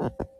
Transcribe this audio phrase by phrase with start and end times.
[0.00, 0.39] Ha ha.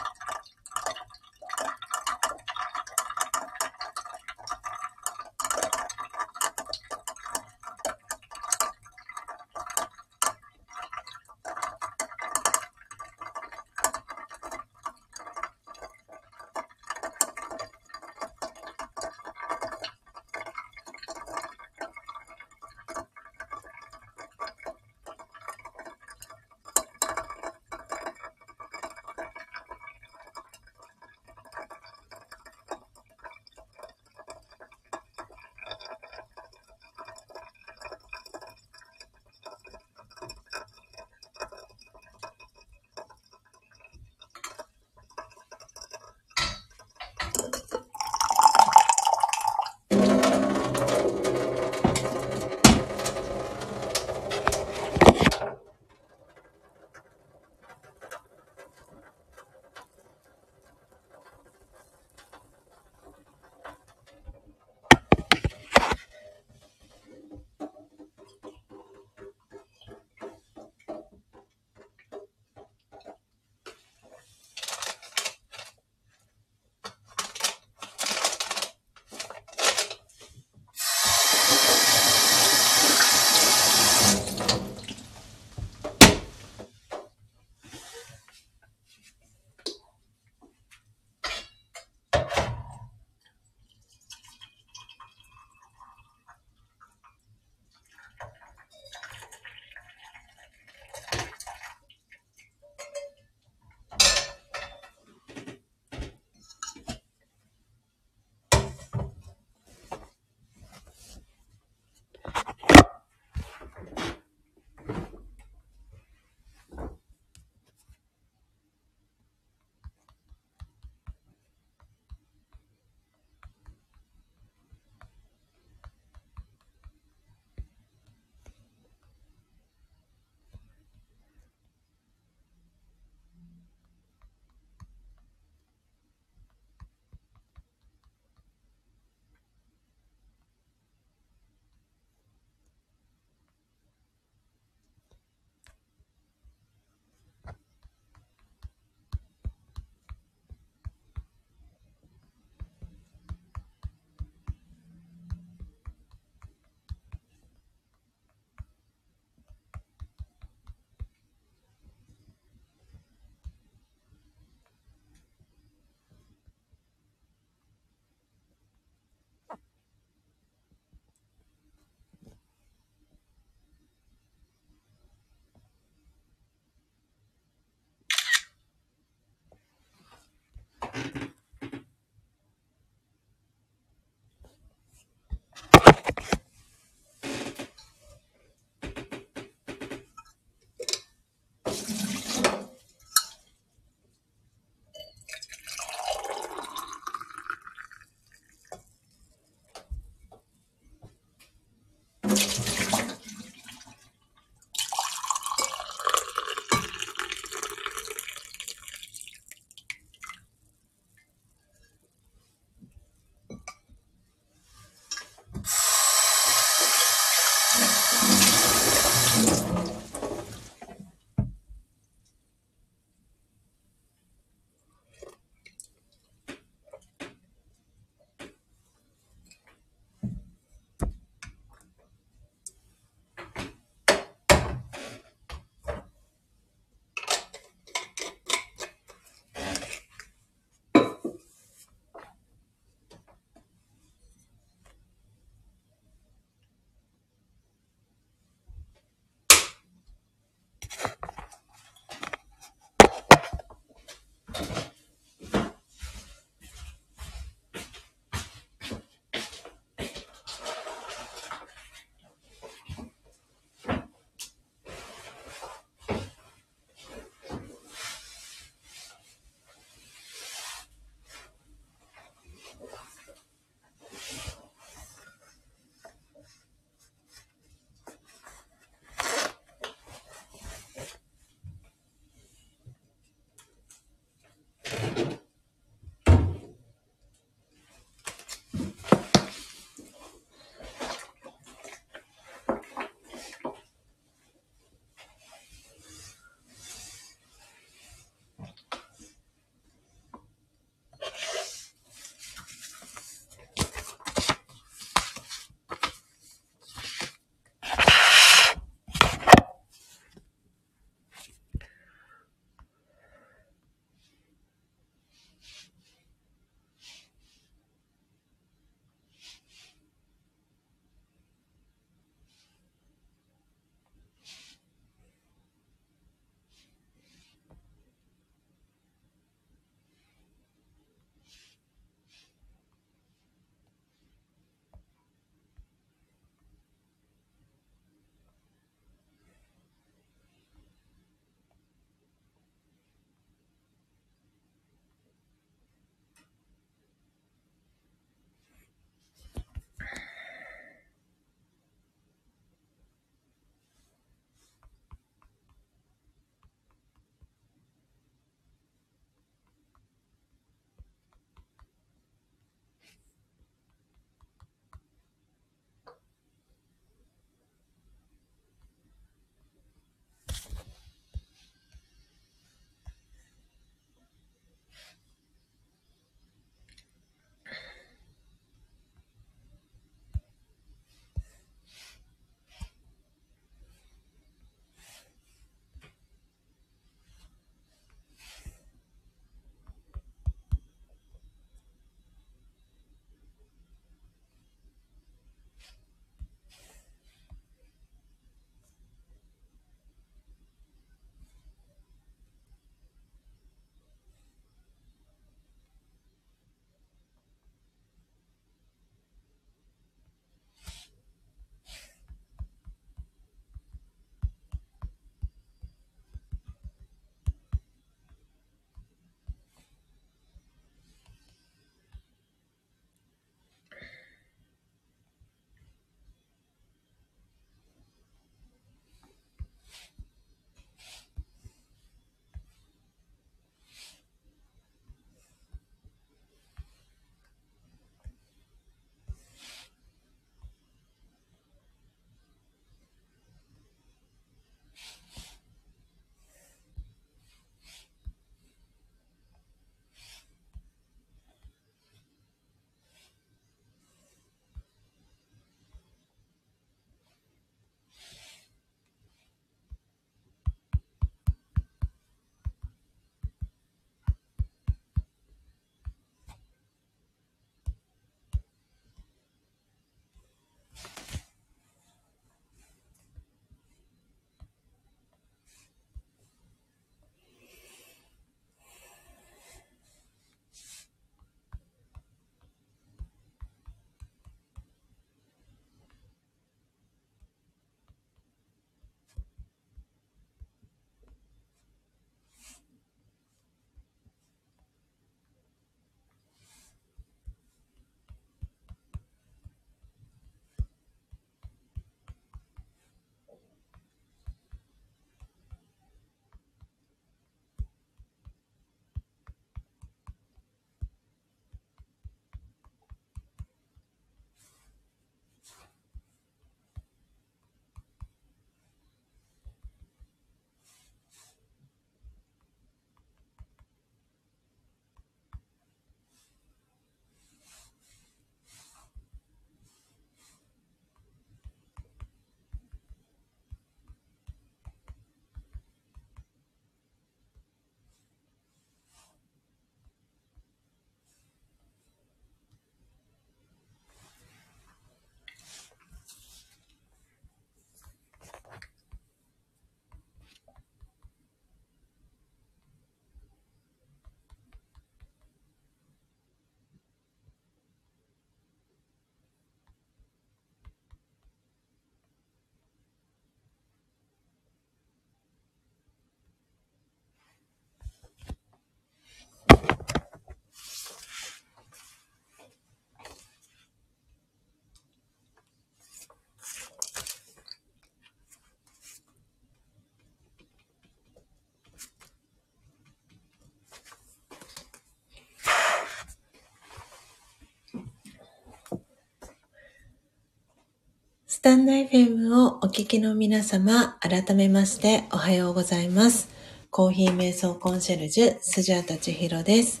[591.68, 596.48] タンド FM をお聞きの皆様、改めましておはようございます。
[596.90, 600.00] コーヒー瞑想コンシェルジュ、スジャータチヒロです。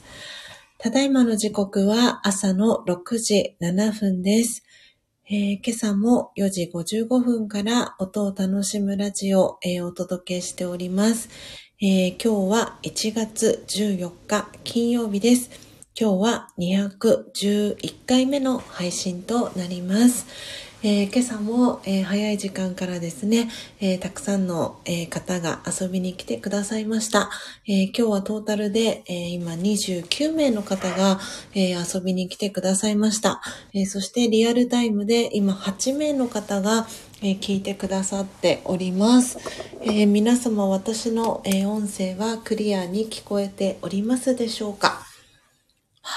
[0.78, 4.62] ただいまの時刻は朝の6時7分です。
[5.28, 11.28] えー今朝も4時55分から音を楽しむラジオを、お届けしております、
[11.82, 15.50] えー今日は1月14日金曜日です。
[16.00, 20.67] 今日は211回目の配信となります。
[20.80, 23.48] えー今朝も、えー早い時間からですね、
[23.80, 27.30] えーたくさんの、え方が遊びに来てくださいました。
[27.66, 31.18] え今日はトータルで、えー今29名の方が、
[31.56, 33.40] え遊びに来てくださいました。
[33.74, 36.86] えそしてリアルタイムで今8名の方が、
[37.22, 39.38] え聞いてくださっております。
[39.82, 45.07] え皆様私の、え音声はクリアに聞こえておりますでしょうか？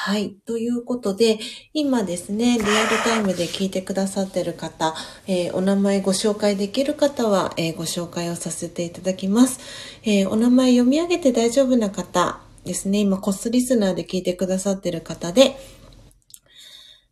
[0.04, 0.32] はい。
[0.48, 1.38] ということで、
[1.76, 4.96] 今ですね、リアルタイムで聞いてくださってる方、
[5.28, 9.60] えーお名前ご紹介できる方は、えーご紹介をさせていただきます。
[10.02, 15.56] えーお名前読み上げて大丈夫な方ですね、今コスリスナーで聞いてくださってる方で、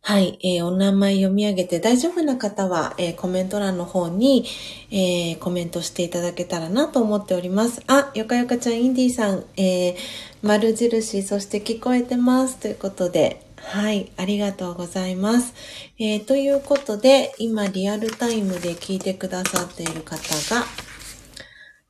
[0.02, 4.44] はい、えーお名前読み上げて大丈夫な方は、えーコメント欄の方に、
[4.90, 7.82] えーコメントしていただけたらなと思っております。
[7.86, 9.96] あ、よかよかちゃん、インディーさん、えー
[10.42, 12.56] 丸印、そして聞こえてます。
[12.56, 15.54] ということで、はい、ありがとうございます。
[15.98, 20.16] えーということで、今リアルタイムで聞いてくださっている方
[20.54, 20.64] が、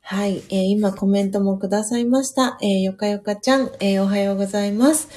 [0.01, 2.57] はい、えー今コメントもくださいました。
[2.61, 5.07] えーよかよかちゃん、えーおはようございます。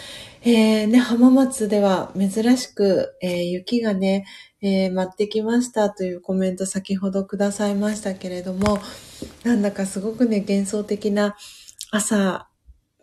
[0.47, 4.27] えーね、浜松では珍しく、えー雪がね、
[4.61, 8.79] えー舞ってきましたというコメント先ほどくださいましたけれども、
[9.43, 11.35] なんだかすごくね、幻想的な
[11.91, 12.51] 朝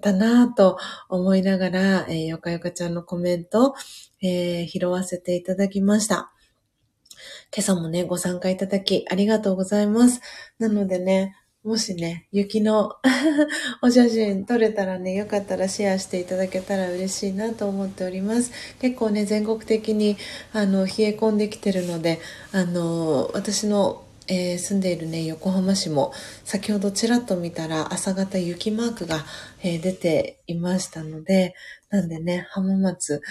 [0.01, 0.77] だなぁと
[1.09, 3.73] 思いながら、えーよかよかちゃんのコメント、
[4.21, 6.31] えー拾わせていただきました。
[7.51, 10.21] 今朝もね、ご参加いただきありがとうございます。
[10.59, 12.93] なのでね、もしね、雪の
[13.83, 18.51] お写真撮れたらね、よかったらシェアしていただけたら嬉しいなと思っております。
[18.79, 20.17] 結構ね、全国的に
[20.53, 22.19] あの冷え込んできてるので、
[22.51, 26.13] あの、私の、えー住んでいるね、横浜市も
[26.45, 29.23] 先ほどちらっと見たら朝方雪マークが、
[29.61, 31.53] えー出ていましたので、
[31.89, 33.21] なんでね、浜松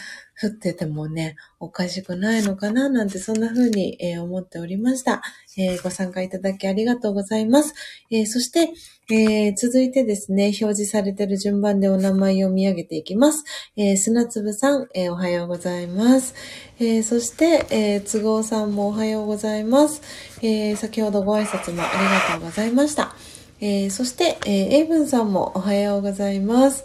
[0.41, 5.23] 降っててもね、おかしくないのかななんてそんな風に、えー思っておりました。
[5.59, 7.75] えーご参加いただきありがとうございます。
[8.11, 8.73] えーそして、
[9.11, 13.45] えー続いてですね、表示されている順番でお名前を読み上げていきます。
[13.77, 16.35] えー砂粒さん、えおはようございます。
[16.79, 20.03] えそして、え都合さんもおはようございます。
[20.43, 23.15] え先ほどご挨拶もありがとうございました。
[23.61, 26.85] えそして、えーエイブンさんもおはようございます。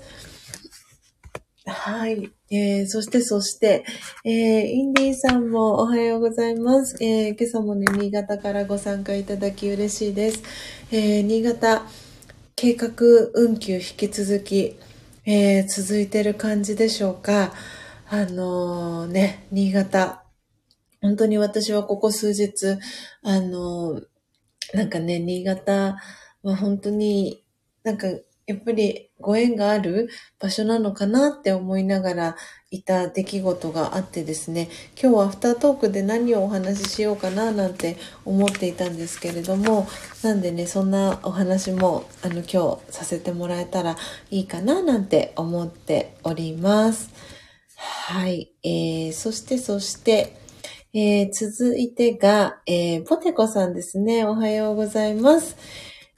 [1.68, 2.32] はい。
[2.52, 3.86] えー、そして、そして、
[4.24, 4.32] えー、
[4.68, 6.96] インディーさんもおはようございます。
[7.04, 10.44] えー、今朝もね、新潟からご参加いただき嬉しいです。
[10.92, 11.82] えー、新潟、
[12.56, 12.92] 計画
[13.34, 14.78] 運休引き続き、
[15.26, 17.52] えー、続いてる感じでしょうか。
[18.10, 20.24] あのーね、新潟、
[21.02, 22.78] 本当に私はここ数日、
[23.24, 25.98] あのーなんかね、新潟
[26.44, 27.44] は本当に
[27.84, 30.10] なんかやっぱりご縁がある
[30.40, 32.36] 場所なのかなって思いながら
[32.70, 34.70] いた出来事があってですね、
[35.02, 39.88] 今日はアフタートークで何をお話ししようかななんて思っていたんですけれども、
[40.24, 43.96] なんでね、そんなお話もあの今日させてもらえたら
[44.30, 47.10] いいかななんて思っております。
[47.78, 48.52] はい。
[48.64, 50.36] えー、そしてそして、
[50.94, 54.26] えー続いてが、えーポテコさんですね。
[54.26, 55.56] おはようございます。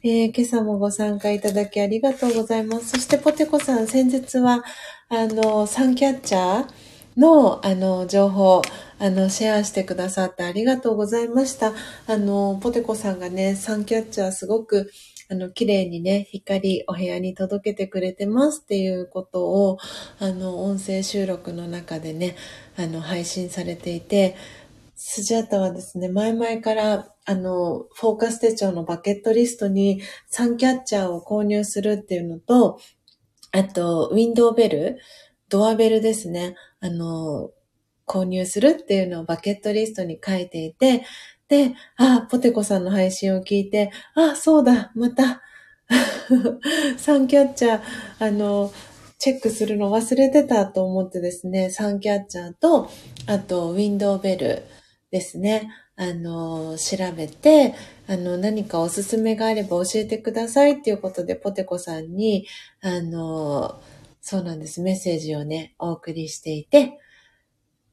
[0.10, 2.92] えー今朝もご参加いただきありがとうございます。
[2.92, 4.64] そしてポテコさん、先日は、
[5.10, 8.62] あの、サンキャッチャーの、あの、情報、
[9.00, 11.74] あの、シェアしてくださってありがとうございました。
[12.08, 14.90] あの、ポテコさんがね、サンキャッチャーすごく、
[15.30, 19.78] あの、綺麗にね、光お部屋に届けてくれてますっていうことを、
[20.20, 22.38] あの、音声収録の中でね、
[22.78, 24.38] あの、配信されていて、
[24.96, 32.80] スジャータはですね、前々から、あの、フォーカス手帳のバケットリストにサンキャッチャーを購入するっていうのと、
[33.52, 35.00] あと、ウィンドウベル、
[35.50, 37.52] ドアベルですね、あの、
[38.08, 41.04] 購入するっていうのをバケットリストに書いていて、
[41.50, 45.42] で、あ、ポテコさんの配信を聞いて、あ、そうだ、また、
[46.98, 47.82] サンキャッチャー、
[48.20, 48.72] あの、
[49.18, 52.90] チェックするの忘れてたと思ってですね、サンキャッチャーと、
[53.26, 54.64] あと、ウィンドウベル
[55.12, 57.74] ですね、あの、調べて、
[58.08, 62.48] あの、何かおすすめがあれば教えてくださいっていうことで、ポテコさんに、
[62.82, 63.82] あの、
[64.22, 67.00] そうなんです、メッセージをね、お送りしていて、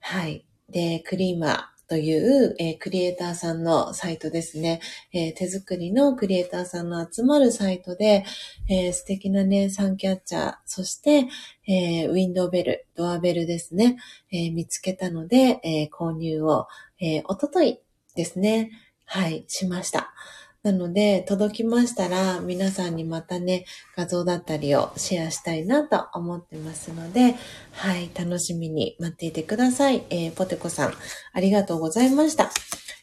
[0.01, 0.45] はい。
[0.69, 4.81] で、クリーマーという、えー、クリエイターさんのサイトですね、
[5.13, 8.25] えー、手作りのクリエイターさんの集まるサイトで、
[8.69, 11.29] えー、素敵なね、サンキャッチャー、そして、
[11.67, 13.97] えウィンドウベル、ドアベルですね、
[14.31, 16.67] え見つけたので、え購入を、
[17.01, 17.81] えおととい
[18.15, 18.71] ですね、
[19.05, 20.13] はい、しました。
[20.65, 23.67] なので、届きましたら、皆さんにまたね、
[23.97, 27.35] 画像だったりをシェアしたいなと思ってますので、
[27.73, 30.05] はい、楽しみに待っていてください。
[30.09, 30.95] えー、ポテコさん、
[31.35, 32.51] ありがとうございました。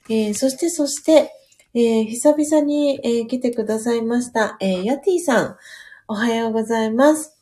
[0.09, 1.31] えー、そして、そして、
[1.75, 5.55] えー、久々に、え、来てくださいました、えー、ヤティさん、
[6.07, 7.40] おはようございます。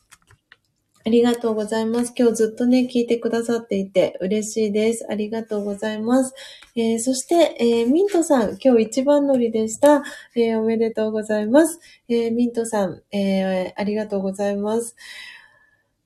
[1.02, 2.12] ありがとうございます。
[2.14, 5.06] 今日ずっとね、聞いてくださっていて嬉しいです。
[5.08, 6.34] ありがとうございます。
[6.76, 10.02] えー、そして、えー、ミントさん、今日一番乗りでした。
[10.36, 11.80] えー、おめでとうございます。
[12.10, 14.94] えミントさん、えありがとうございます。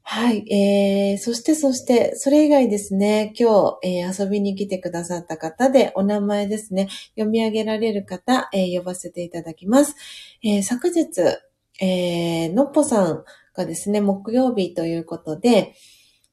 [0.04, 0.44] はい。
[0.52, 9.96] えー、そして、そして、それ以外ですね、今日、えー、遊びに来てくださった方で、お名前ですね、読み上げられる方、えー、呼ばせていただきます。
[10.44, 11.08] え昨日、
[11.80, 15.74] えのっぽさん、がですね、木曜日ということで、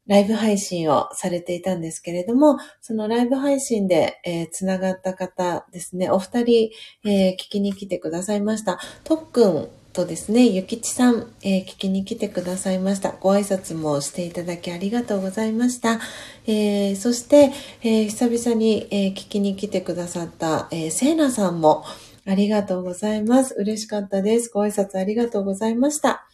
[0.07, 6.69] ライブ配信をされていたんですけれども、そのライブ配信で、えー、つながった方ですね、お二人、
[7.05, 8.79] えー、聞きに来てくださいました。
[9.03, 13.11] とっくんとですね、ゆきちさん、えー、聞きに来てくださいました。
[13.11, 15.99] ご挨拶もしていただきありがとうございました。
[16.47, 17.51] えー、そして、
[17.83, 21.83] えー、久々に、え聞きに来てくださった、えー、せいなさんも
[22.25, 23.53] ありがとうございます。
[23.57, 24.49] 嬉しかったです。
[24.49, 26.27] ご挨拶ありがとうございました。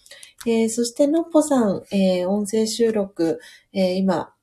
[0.46, 3.40] えー、そして、のっぽさん、えー、音声収録、
[3.74, 4.34] えー、今、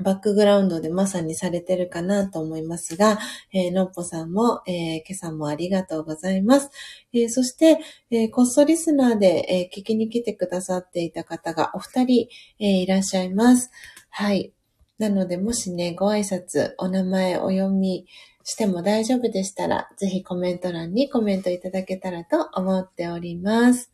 [0.00, 3.18] バックグラウンドでまさにされてるかなと思いますが、
[3.52, 6.70] えー、のっぽさんも、えー、今朝もありがとうございます。
[7.12, 7.78] えー、そして、
[8.10, 12.28] えー、こっそリスナーで、えー、聞きに来てくださっていた方がお二人、
[12.58, 13.70] えー、いらっしゃいます。
[14.10, 14.52] はい。
[14.98, 18.06] なので、もしね、ご挨拶、お名前、お読み
[18.42, 23.93] しても大丈夫でしたら、ぜひコメント欄にコメントいただけたらと思っております。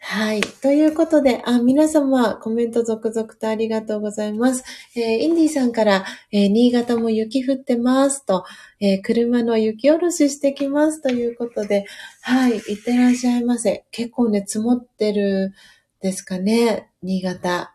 [0.00, 0.40] はい。
[0.40, 4.64] ということで、あ、皆様、コメント続々とありがとうございます。
[4.96, 8.44] えー、インディさんから、えー、新潟も雪降ってますと、
[8.80, 11.84] えー、車の雪下ろししてきますということで、
[12.22, 12.52] はい。
[12.52, 13.84] いってらっしゃいませ。
[13.90, 15.52] 結構ね、積もってる
[16.00, 17.74] ですかね、新潟。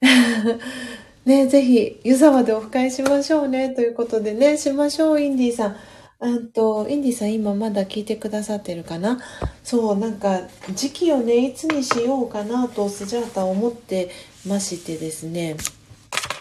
[1.24, 5.76] ね、ぜひ、湯沢でオフ会しましょうね、ということでね、しましょう、インディさん。
[6.22, 9.18] うんと、インディさん今まだ聞いてくださってるかな？
[9.64, 10.42] そう、なんか
[10.72, 14.10] 時期をね、いつにしようかなとスジャータ思って
[14.46, 15.56] ましてですね。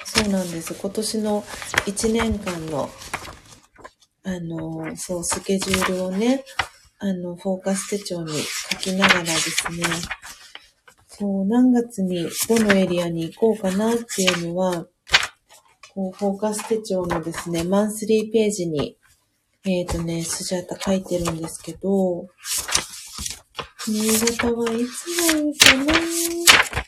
[0.06, 0.76] そうなんです。
[0.76, 2.92] 今年の1年間の、
[4.24, 6.44] あの、そう、スケジュールをね、
[7.00, 8.34] あの、フォーカス手帳に
[8.72, 9.84] 書きながらですね、
[11.08, 14.86] そう、何月にどのエリアに行こうかなっていうのは、
[15.96, 18.96] こう、フォーカス手帳のですね、マンスリーページに
[19.64, 22.28] えっ、ー、とね、スジャータ書いてるんですけど、
[23.88, 25.94] 新潟はいつがいいかな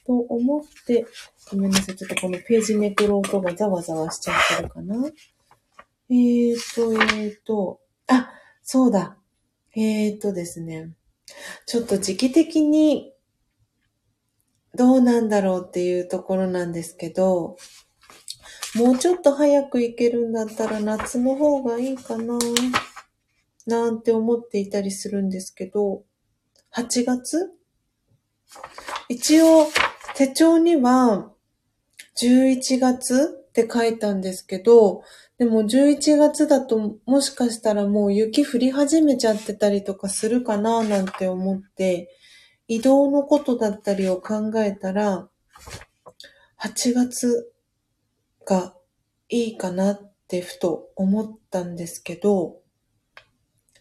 [0.06, 1.06] と思って、
[1.52, 1.96] ごめんなさい。
[1.96, 4.96] ちょっとこのページめくる音がざわざわしちゃってるかな。
[6.10, 8.32] えーと、えーと、あ、
[8.64, 9.18] そうだ。
[9.76, 10.94] えーとですね。
[11.68, 13.14] ちょっと時期的に
[14.76, 17.58] どうなんだろうっていうところなんですけど、
[18.76, 22.40] もうちょっと早く行けるんだったら夏の方がいいかな。
[23.66, 26.04] なんて思っていたりするんですけど、
[26.76, 27.52] 8月？
[29.10, 29.68] 一応
[30.16, 31.32] 手帳には
[32.20, 35.04] 11月って書いたんですけど、
[35.38, 42.10] でも11月だともしかしたらもう雪降り始めちゃってたりとかするかななんて思って、
[42.68, 45.28] 移動のことだったりを考えたら、
[46.60, 47.53] 8月
[48.46, 48.76] が
[49.30, 52.58] いいかなってふと思ったんですけど、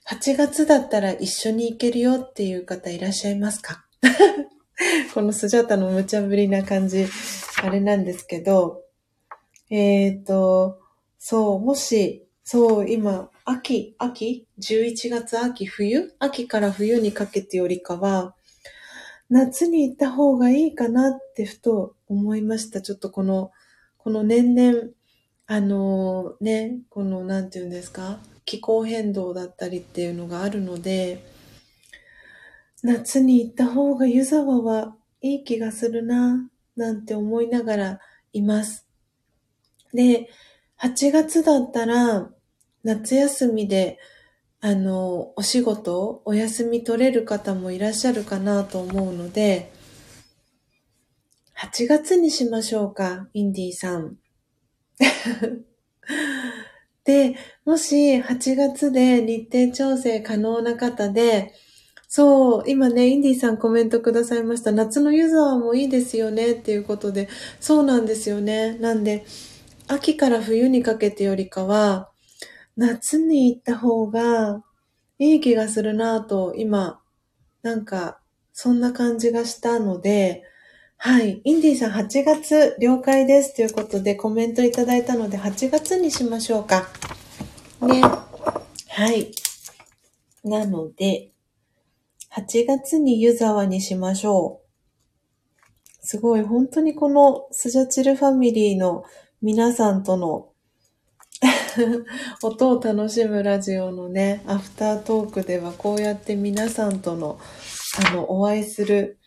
[0.09, 3.85] 8月だったら一緒に行けるよっていう方いらっしゃいますか？
[5.15, 7.07] このスジャタの無茶ぶりな感じ、
[7.63, 8.83] あれなんですけど、
[9.71, 10.81] えっ、ー、と、
[11.19, 16.15] そう、もし、そう、今、秋、秋 ?11 月秋、冬？
[16.19, 18.35] 秋から冬にかけてよりかは、
[19.31, 22.83] 夏に行った方がいいかなってふと思いました。
[22.83, 23.51] ちょっとこの
[24.03, 24.89] この年々、
[25.47, 31.25] あのね、この、なんて言うんですか、気候変動だったりっていうのがあるので、
[32.83, 38.01] 夏に行った方が湯沢はいい気がするな、なんて思いながら
[38.33, 38.89] います。
[39.95, 40.29] で、
[40.81, 42.29] 8月だったら、
[42.83, 44.01] 夏休みで、
[44.61, 49.71] あの、お仕事、お休み取れる方もいらっしゃるかなと思うので、
[51.63, 54.17] 8月にしましょうか、インディーさん。
[57.05, 61.55] で、もし8月で日程調整可能な方で、
[62.09, 64.73] そう、今ね、インディさんコメントくださいました。
[64.73, 67.29] 夏の湯沢もいいですよねっていうことで、
[67.61, 68.77] そうなんですよね。
[68.79, 69.25] なんで、
[69.87, 72.11] 秋から冬にかけてよりかは、
[72.77, 74.65] 夏に行った方が
[75.21, 77.01] いい気がするなぁと、今、
[77.63, 78.21] なんか、
[78.53, 80.43] そんな感じがしたので、
[81.05, 81.41] はい。
[81.43, 86.87] インディさん8月了解ですということでコメントいただいたので8月にしましょうか。
[87.81, 88.03] ね。
[88.03, 89.33] はい。
[90.45, 91.33] なので、
[92.37, 96.07] 8月に湯沢にしましょう。
[96.07, 99.03] すごい、本当にこのスジャチルファミリーの
[99.41, 100.51] 皆さんとの
[102.45, 107.41] 音を楽しむラジオのね、アフタートークではこうやって皆さんとの、
[108.09, 109.19] あの、お会いする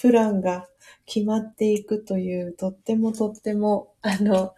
[0.00, 0.68] プランが
[1.06, 4.54] 決まっていくという、とってもとっても、あの、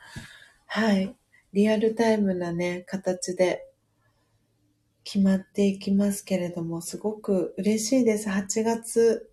[0.66, 1.14] はい、
[1.52, 3.66] リアルタイムなね、形で
[5.04, 8.28] 決まっていきますけれども、すごく嬉しいです。
[8.28, 9.30] 8月。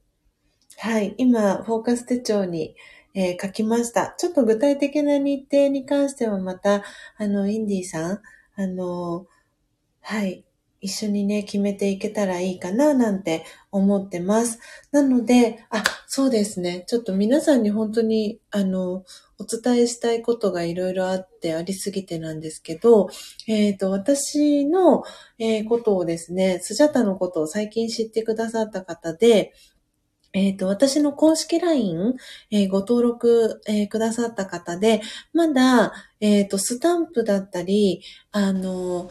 [0.77, 1.15] はい。
[1.17, 2.75] 今、フォーカス手帳に、
[3.13, 4.15] えー、書きました。
[4.17, 6.83] ちょっと具体的な日程に関してはまた、
[7.17, 8.21] あの、インディさん、
[8.55, 9.27] あの、
[9.99, 10.44] はい。
[10.85, 14.59] 一緒にね、決めていけたらいいかな、なんて思ってます。
[14.91, 16.85] なので、あ、そうですね。
[16.87, 19.03] ちょっと皆さんに本当に、あの、
[19.39, 23.09] お伝えしたいことがいろいろあってありすぎてなんですけど、
[23.47, 25.03] えっ、ー、と、私の、
[25.39, 29.53] えー、ことをですね、スジャタのことを最近知ってくださった方で、
[30.33, 32.13] えっ、ー、と、私の公式 LINE、
[32.51, 35.01] えー、ご登録、えー、くださった方で、
[35.33, 39.09] まだ、えっ、と、スタンプだったり、あの、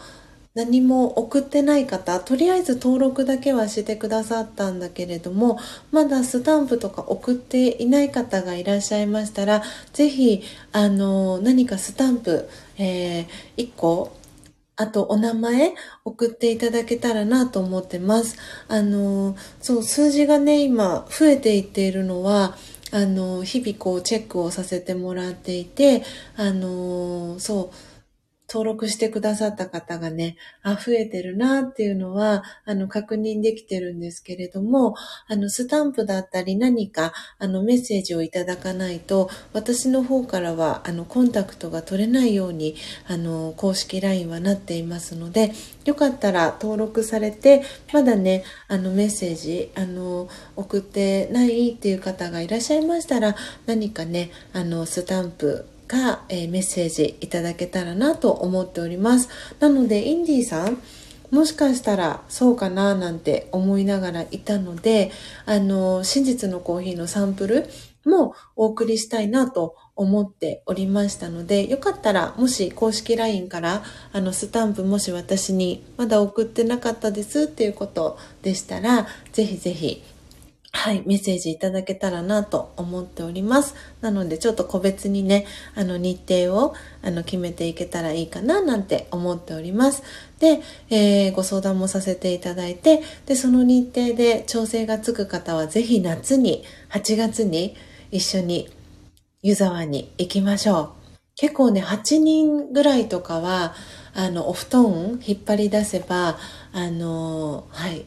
[0.55, 5.59] 何も送ってない方、とりあえず登録だけはしてくださったんだけれども、
[5.91, 12.49] まだスタンプとか送っていない方がいらっしゃいましたら、ぜひ、あの、何かスタンプ、
[12.79, 13.27] えー、
[13.57, 14.17] 1個、
[14.77, 15.75] あと、お名前
[16.05, 18.37] 送っていただけたらなと思ってます。
[18.69, 22.57] あの、そう、数字がね、今、増えていっているのは、
[22.93, 26.05] あの、日々こう、チェックをさせてもらっていて、
[26.37, 27.94] あの、そう、
[28.49, 34.95] 登録してくださった方がね、あ、増えてるなっていうのは、あの、確認できてるんですけれども、
[35.27, 42.77] あの、スタンプだったり何か、あの、メッセージをいただかないと、私の方からは、あの、コンタクトが取れないように、
[43.07, 45.53] あの、公式 LINE はなっていますので、
[45.85, 47.63] よかったら登録されて、
[47.93, 59.29] まだね、あの、メッセージ、あの、送ってないっていう方がいらっしゃいましたら、何かね、あの、スタンプ、が、えー、メッセージいただけたらなと思っております。
[59.61, 60.79] なので、インディーさん、
[61.31, 65.11] もしかしたらそうかななんて思いながらいたので、
[65.47, 67.67] あの、真実のコーヒーのサンプル
[68.05, 73.83] もお送りしたいなと思っておりましたので、よかったら、もし公式 LINE から、
[74.13, 80.03] あの、スタンプもし私にまだ送ってなかったですっていうことでしたら、ぜひぜひ
[80.77, 83.75] はい、メッセージいただけたらなと思っております。
[84.03, 85.47] なので、ちょっと個別にね、
[85.77, 90.03] あの、日程を、あの、決めていけたらいいかな、なんて思っております。
[90.41, 90.61] で、
[90.91, 97.77] えー、ご相談もさせていただいて、で、その日程で調整がつく方は、ぜひ夏に、8月に
[98.11, 98.69] 一緒に
[99.43, 100.91] 湯沢に行きましょう。
[101.37, 103.75] 結構ね、8人ぐらいとかは、
[104.13, 106.37] あの、お布団引っ張り出せば、
[106.73, 108.05] あの、はい、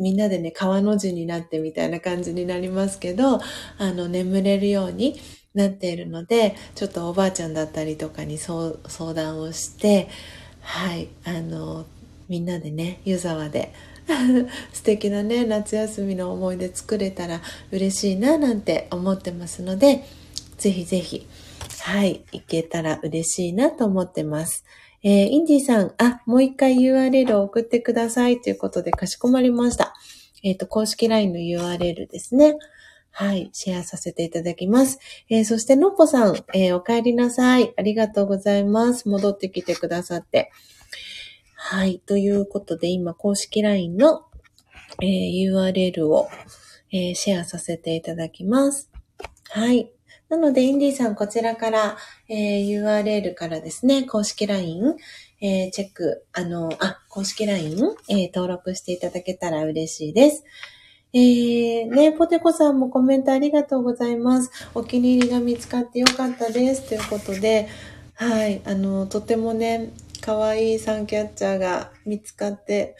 [0.00, 3.40] みんなでね、川の字になってみたいな感じになりますけど、
[3.78, 5.20] あの、眠れるように
[5.54, 8.78] なっているので、ちょっとおばあちゃんだったりとかに相
[9.14, 10.08] 談をして、
[10.62, 11.84] はい、あの、
[12.28, 13.72] みんなでね、湯沢で
[14.72, 17.40] 素敵なね、夏休みの思い出作れたら
[17.70, 20.04] 嬉しいななんて思ってますので、
[20.56, 21.26] ぜひぜひ、
[21.80, 24.64] はい、行けたら嬉しいなと思ってます。
[25.02, 29.94] えー、インディさん、あ、もう一回 URL を送ってくださいということでかしこまりました。
[30.42, 32.56] えっ、ー、と、公式 LINE の URL ですね。
[33.10, 34.98] はい、シェアさせていただきます。
[35.28, 37.72] えー、そして、のっぽさん、えー、お帰りなさい。
[37.76, 39.08] ありがとうございます。
[39.08, 40.50] 戻ってきてくださって。
[41.54, 44.26] はい、ということで、今、公式 LINE の、
[45.02, 46.28] えー、URL を、
[46.92, 48.90] えシェアさせていただきます。
[49.50, 49.92] はい。
[50.30, 51.96] なので、インディさん、こちらから、
[52.28, 54.94] えー、URL からですね、公式 LINE、
[55.40, 60.44] えー、チェック、あの、あ、公式 LINE、えー、登録していただけたら嬉しいです。
[61.12, 64.52] えー、ね、ポテコさんもコメントありがとうございます。
[64.72, 66.88] お気に入りが見つかってよかったです。
[66.88, 67.66] ということで、
[68.14, 69.90] はい、あの、とてもね、
[70.20, 72.94] 可愛いサンキャッチャーが見つかって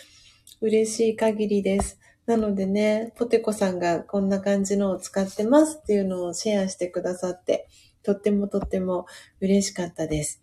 [0.61, 2.00] 嬉しい限りです。
[2.31, 7.67] なのでね、ポテコさんがこんな感じのを使ってますっていうのをシェアしてくださって、
[8.05, 9.07] とってもとっても
[9.41, 10.41] 嬉しかったです。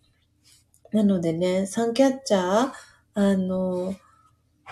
[0.91, 2.71] なのでね、サンキャッチャー、
[3.13, 3.95] あの、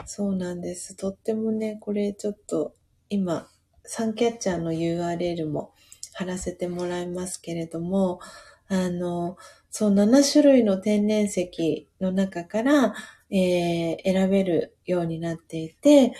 [0.06, 0.98] そうなんです。
[0.98, 2.76] とってもね、これちょっと
[3.08, 3.48] 今、
[3.86, 5.74] サンキャッチャーの URL も
[6.16, 8.20] 貼らせてもらいますけれども、
[8.68, 9.38] あの、
[9.70, 12.94] そう、7種類の天然石の中から、
[13.30, 16.14] えー、選べるようになっていて、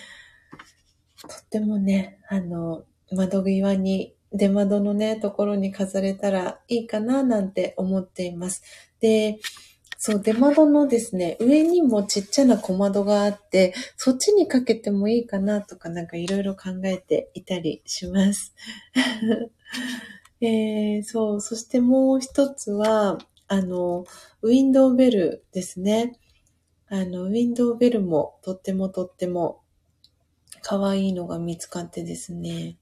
[1.28, 8.64] とってもね、あの、窓際に、出窓のね、ところに飾れたらいいかな、なんて思っています。
[9.00, 9.40] で、
[9.98, 18.54] そう、出窓のですね、上にもちっちゃな小窓があって、そっちにかけてもいいかなとかなんかいろいろ考えていたりします。
[20.42, 24.06] えー、そう、そしてもう一つは、あの、
[24.42, 26.20] ウィンドウベルですね。
[26.88, 29.62] あの、ウィンドウベルもとってもとっても
[30.68, 32.78] 可愛いのが見つかってですね、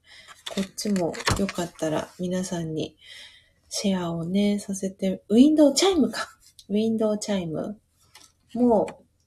[0.54, 2.96] こっちもよかったら皆さんに
[3.68, 6.30] シェアをね、させて、ウィンドウチャイムか。
[6.70, 7.78] ウィンドウチャイム
[8.54, 8.86] も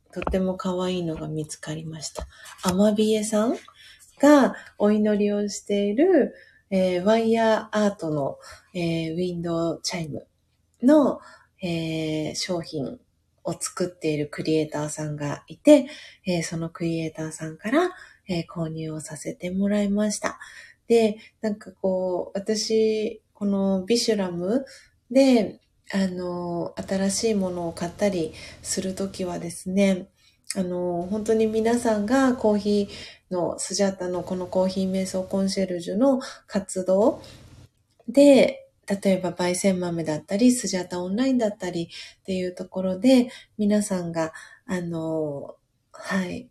[0.10, 2.26] うとっても可愛いのが見つかりました。
[2.64, 3.56] アマビエさん
[4.20, 6.34] がお祈りをしている、
[6.72, 8.40] えー、ワイヤーアートの、
[8.74, 10.26] えー、ウィンドウチャイム
[10.82, 11.20] の、
[11.62, 13.00] えー、商品
[13.44, 15.88] を作っているクリエイターさんがいて、
[16.26, 17.92] え、そのクリエイターさんから、
[18.28, 20.40] えー、購入をさせてもらいました。
[20.88, 24.66] で、なんかこう、私、このビシュラム
[25.12, 25.60] で、
[25.94, 30.08] あの、新しいものを買ったりするときはですね、
[30.56, 37.22] あの、本当に皆さんがコーヒーのスジャタのこのコーヒー瞑想コンシェルジュの活動
[38.08, 41.90] で、例えば焙煎豆だったり、スジャタオンラインだったり
[42.22, 44.32] っていうところで、皆さんが、
[44.66, 45.56] あの、
[45.92, 46.50] はい、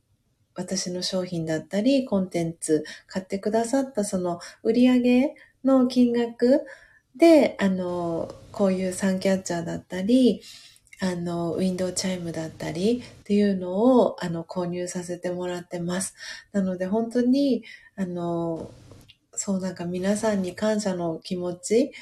[0.57, 5.35] 私の商品だったり、コンテンツ買ってくださったその売り上げ
[5.65, 6.63] の金額
[7.17, 10.43] で、あの、こういうサンキャッチャーだったり、
[11.01, 16.15] あの、ウィンドウチャイムだったりっていうのを、あの、購入させてもらってます。
[16.53, 17.65] なので、本当に、
[17.97, 18.71] あの、
[19.33, 21.93] そうなんか皆さんに感謝の気持ち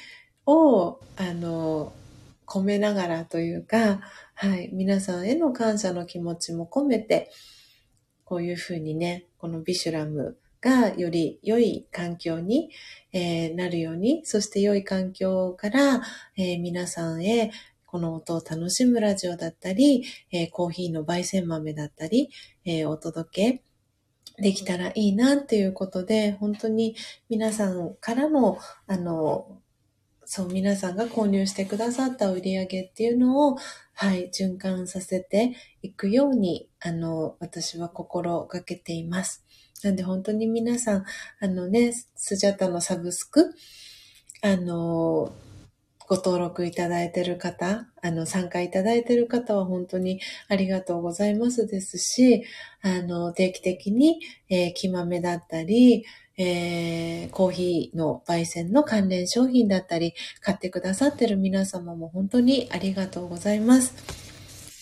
[0.45, 1.91] を、あの、
[2.45, 3.99] 込めながらというか、
[4.35, 7.31] はい、皆さんへの感謝の気持ちも込めて、
[8.25, 12.71] こういうふうにね、このビシュラムがより良い環境に、
[13.13, 16.01] えー、なるように、そして良い環境から、
[16.35, 17.51] えー、皆さんへ
[17.85, 22.29] この音を楽しむラジオだったり、えー、コーヒーの焙煎豆だったり、
[22.65, 26.95] えお届けできたらいいなっていうことで、本当に
[27.29, 28.57] 皆さんからの、
[28.87, 29.61] あの、
[30.25, 33.57] そう、皆さんが購入してくださった売り上げっていうのを、
[33.93, 39.45] はい、循環させていくように、あの、私は心がけています。
[39.83, 41.05] なんで本当に皆さん、
[41.39, 43.53] あのね、スジャタのサブスク、
[44.41, 45.31] あの、
[46.07, 52.43] ご登録いただいてる方、あの、参加いただいてる方は本当にありがとうございますですし、
[52.81, 54.19] あの、定期的に、
[54.49, 56.05] えー、木豆だったり、
[56.37, 64.25] えー、コーヒーの焙煎の関連商品だったり、買ってくださってる皆様も本当にありがとうございます。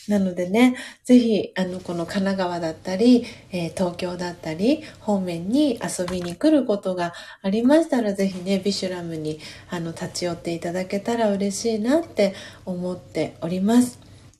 [0.07, 0.75] なのでね、
[1.05, 9.39] ぜひ、あの、この神奈川だったり、えー、東京だったり、方面に遊びに来ることがありましたら、ぜひね、ビシュラムに、
[9.69, 12.33] あの、立ち寄っていただけたら嬉しいなって
[12.65, 13.99] 思っております。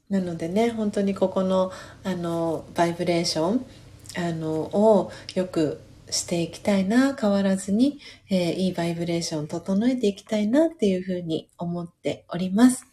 [0.10, 1.72] なのでね、本当にここの、
[2.04, 3.66] あの、バイブレーション、
[4.18, 5.80] あの、をよく
[6.14, 8.00] していきたいな、変わらずに、
[8.30, 12.86] えー、いいバイブレーション整えていきたいなっていうふうに思っております。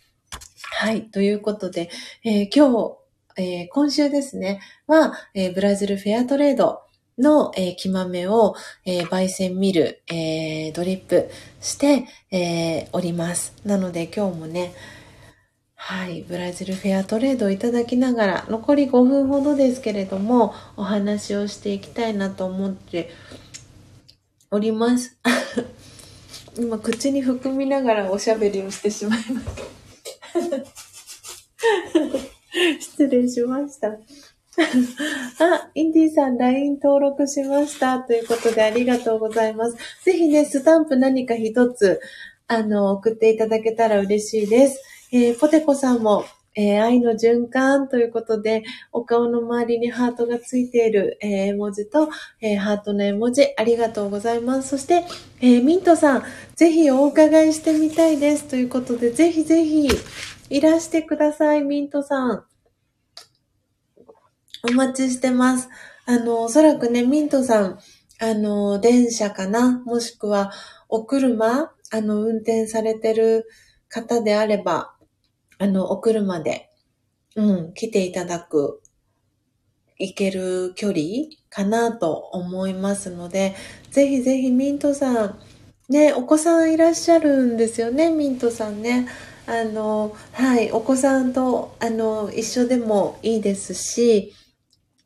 [0.78, 1.10] はい。
[1.10, 1.90] ということで、
[2.24, 2.96] えー、今日、
[3.36, 6.80] えー、今週ですね、は、え、ブラジルフェアトレード
[7.18, 8.54] の、えー、木豆を、
[8.86, 11.30] え、焙煎ミル、え、ドリップ
[11.60, 13.52] して、え、おります。
[13.66, 14.72] なので今日もね、
[15.82, 16.22] はい。
[16.22, 23.10] ブラジルフェアトレードをいただきながら、残り5分ほどですけれども、お話をしていきたいなと思って
[24.50, 25.18] おります。
[26.58, 29.62] 今、口に含みながらおしゃべりをしてしまいました。
[32.78, 33.88] 失礼しました。
[35.42, 38.00] あ、インディーさん LINE 登録しました。
[38.00, 39.76] ということでありがとうございます。
[40.04, 42.00] ぜひね、スタンプ何か一つ、
[42.48, 44.82] あの、送っていただけたら嬉しいです。
[45.12, 46.24] えー、ポテコさんも、
[46.56, 52.08] えー、愛の循環ということで、お顔の周りにハートがついている、え、絵文字と、
[52.40, 54.68] えー、ハートの絵文字、ありがとうございます。
[54.70, 55.04] そして、
[55.40, 56.24] えー、ミントさん、
[56.56, 58.44] ぜひお伺いしてみたいです。
[58.44, 59.88] ということで、ぜひぜひ、
[60.48, 62.44] いらしてください、ミントさん。
[64.68, 65.68] お待ちしてます。
[66.04, 67.78] あの、おそらくね、ミントさん、
[68.20, 69.82] あの、電車かな？
[69.86, 70.52] もしくは、
[70.88, 71.72] お車？
[71.92, 73.46] あの、運転されてる
[73.88, 74.94] 方であれば、
[75.60, 76.70] あの、お車で、
[77.36, 78.80] うん、来ていただく、
[79.98, 81.02] 行ける距離
[81.50, 83.54] かなと思いますので、
[83.90, 85.38] ぜひぜひミントさん、
[85.90, 89.06] ね、お子さんいらっしゃるんですよね、ミントさんね。
[89.46, 94.32] あの、はい、お子さんと、あの、一緒でもいいですし、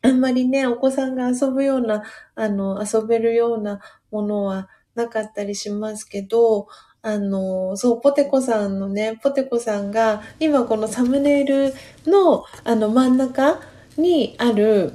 [0.03, 2.05] あんまりね、お子さんが遊ぶような、
[2.37, 3.81] あの、遊べるような
[4.13, 6.69] ものはなかったりしますけど、
[7.05, 11.75] あの、そう、ポテコさんのね、ポテコさんが、今このサムネイル
[12.07, 13.61] の、あの、真ん中
[13.97, 14.95] にある、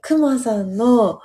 [0.00, 1.20] クマさんの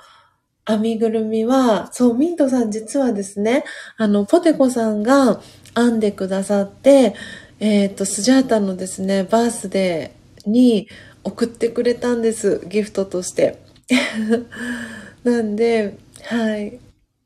[0.66, 3.64] 編みぐるみは、そう、ミントさん実はですね、
[3.96, 5.40] あの、ポテコさんが
[5.74, 7.14] 編んでくださって、
[7.60, 10.88] えっ、ー、と、スジャータのですね、バースデーに、
[11.28, 12.62] 送ってくれたんです。
[12.66, 13.58] ギフトとして。
[15.24, 16.80] なんで、はい。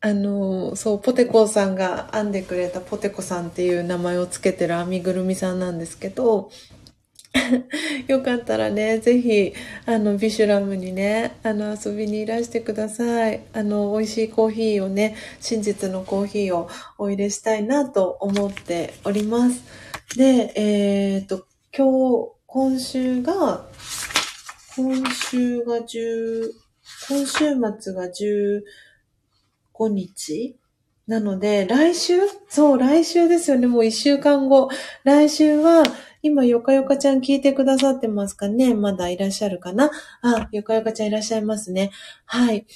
[0.05, 6.51] あの、そう、ポテコさんが編んでくれたポテコさんっていう名前をつけてる編みぐるみさんなんですけど、
[8.09, 9.55] よかったらね、ぜひ、
[9.87, 13.45] あの、ビシュラムにね、あの、遊びにいらしてください。
[13.53, 16.69] あの、美味しいコーヒーをね、真実のコーヒーを
[16.99, 19.63] お入れしたいなと思っております。
[20.17, 23.69] で、えっ、ー、と、今日、今週が、
[24.75, 26.51] 今週が10、
[27.09, 28.09] 今週末が
[29.87, 30.57] 15日
[31.07, 32.21] なので、来週？
[32.49, 33.67] そう、来週ですよね。
[33.67, 34.69] もう一週間後。
[35.05, 35.83] 来週は、
[36.23, 38.75] 今、よかよかちゃん聞いてくださってますかね？
[38.75, 39.91] まだいらっしゃるかな？
[40.23, 41.91] あ、よかよかちゃんいらっしゃいますね。
[42.25, 42.67] はい。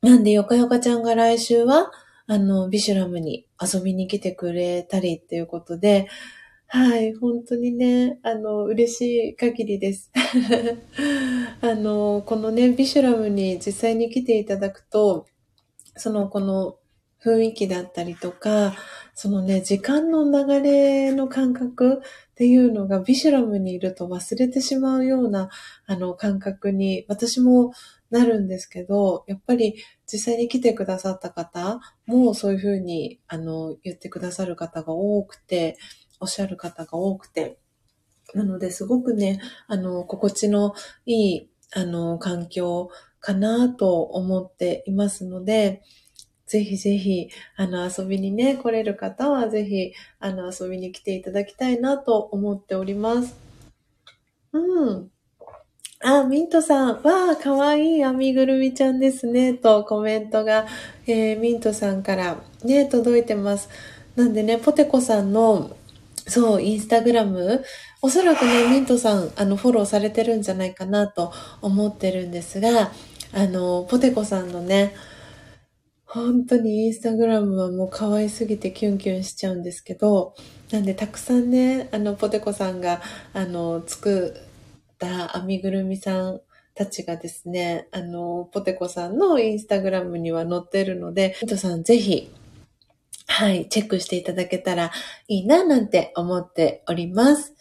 [0.00, 1.92] なんで、よかよかちゃんが来週は、
[2.26, 6.08] あの、ビシュラムに遊びに来てくれたりっていうことで、
[6.68, 10.10] はい、本当にね、あの、嬉しい限りです。
[11.60, 15.26] あの、このね、ビシュラムに実際に来ていただくと、
[16.00, 16.76] その、この
[17.22, 18.74] 雰囲気だったりとか、
[19.14, 25.50] そのね、時間の流れの感覚っていうのがビシュラムにいると忘れてしまうような、
[25.86, 27.72] あの、感覚に私も
[28.10, 29.76] なるんですけど、やっぱり
[30.10, 35.76] 実際に来てくださった方もそういうふうに、あの、言ってくださる方が多くて、
[36.18, 37.58] おっしゃる方が多くて、
[38.34, 40.74] なので、すごくね、あの、心地の
[41.04, 42.90] いい、あの、環境
[43.20, 45.82] かなと思っていますので、
[46.46, 53.36] ぜひぜひ、あの、遊びにね、来れる方は、ぜひ、あの、遊びに来ていただきたいなと思っております。
[54.52, 55.10] うん。
[56.00, 60.66] あ、ミントさん、わあ、かわいい編みぐるみちゃんですね、とコメントが、
[61.06, 63.68] えー、ミントさんからね、届いてます。
[64.16, 65.76] なんでね、ポテコさんの
[66.26, 67.64] そう、インスタグラム、
[68.02, 72.92] おそらくね、ミントさん、あの、フォローされてるんじゃないかなと思ってるんですが、
[73.32, 74.94] あの、ポテコさんのね、
[76.04, 80.34] 本当にインスタグラムはもう可愛すぎてキュンキュンしちゃうんですけど、
[80.72, 83.00] なんでたくさんね、あの、ポテコさんが、
[83.32, 84.34] あの、作
[84.94, 86.40] った編みぐるみさん
[86.74, 92.28] たちがですね、あの、ポテコさんのインスタグラムには載ってるので、ミトさんぜひ、
[93.28, 94.90] はい、チェックしていただけたら
[95.28, 97.54] いいな、なんて思っております。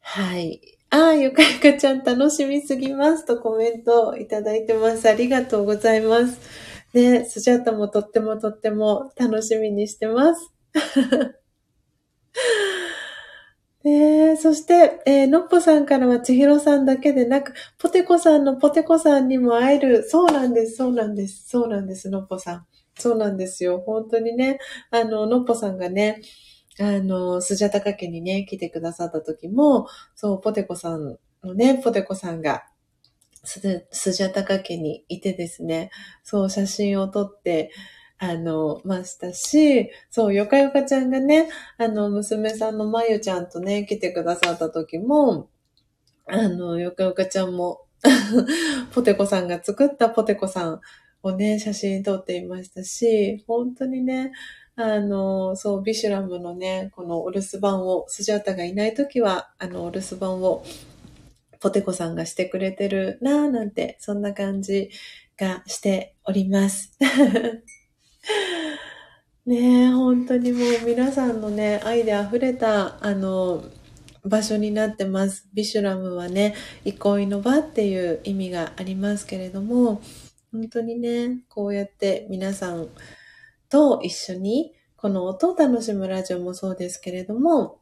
[0.00, 0.77] はい。
[0.90, 5.06] ああ、ゆかゆかちゃん楽しみすぎますとコメントいただいてます。
[5.08, 6.40] ありがとうございます。
[6.94, 10.50] ね、スジャータもとってもとっても楽しみにしてます。
[13.84, 20.08] ねそして、えー、のっぽさんからは千尋さんだけでなく、ポテコさんのポテコさんにも会える。
[20.08, 22.66] そうなんです、そうなんです、そうなんです、のっぽさん。
[22.98, 23.80] そうなんですよ。
[23.86, 24.58] 本当にね、
[24.90, 26.22] あの、のっぽさんがね、
[26.80, 32.64] あの、スジャタカ家にね、来てくださった時も、そう、ポテコさんのね、ポテコさんが、
[33.44, 35.90] ススジャタカ家にいてですね、
[36.22, 37.70] そう、写真を撮って、
[38.18, 41.48] あの、ましたし、そう、よかよかちゃんがね、
[41.78, 45.48] あの、娘さんのまゆちゃんとね、来てくださった時も、
[46.26, 47.86] あの、よかよかちゃんも
[48.92, 50.80] ポテコさんが作ったポテコさん
[51.22, 54.32] をね、写真撮っていましたし、本当にね、
[54.80, 60.64] あの、そう、ビシュラムのね、このお留守番を、スジャータがいないときは、あの、お留守番を、
[61.58, 64.90] ポテコさんがしてくれてるなぁなんて、そんな感じ
[65.36, 66.96] がしております。
[69.46, 73.64] ねえ、本当にもう皆さんのね、愛で溢れた、あの、
[74.22, 75.48] 場所になってます。
[75.54, 80.00] ビシュラムはね、憩いの場っていう意味がありますけれども、
[80.52, 82.86] 本当にね、こうやって皆さん
[83.68, 87.80] と一緒に、この音を楽しむラジオもそうですけれども、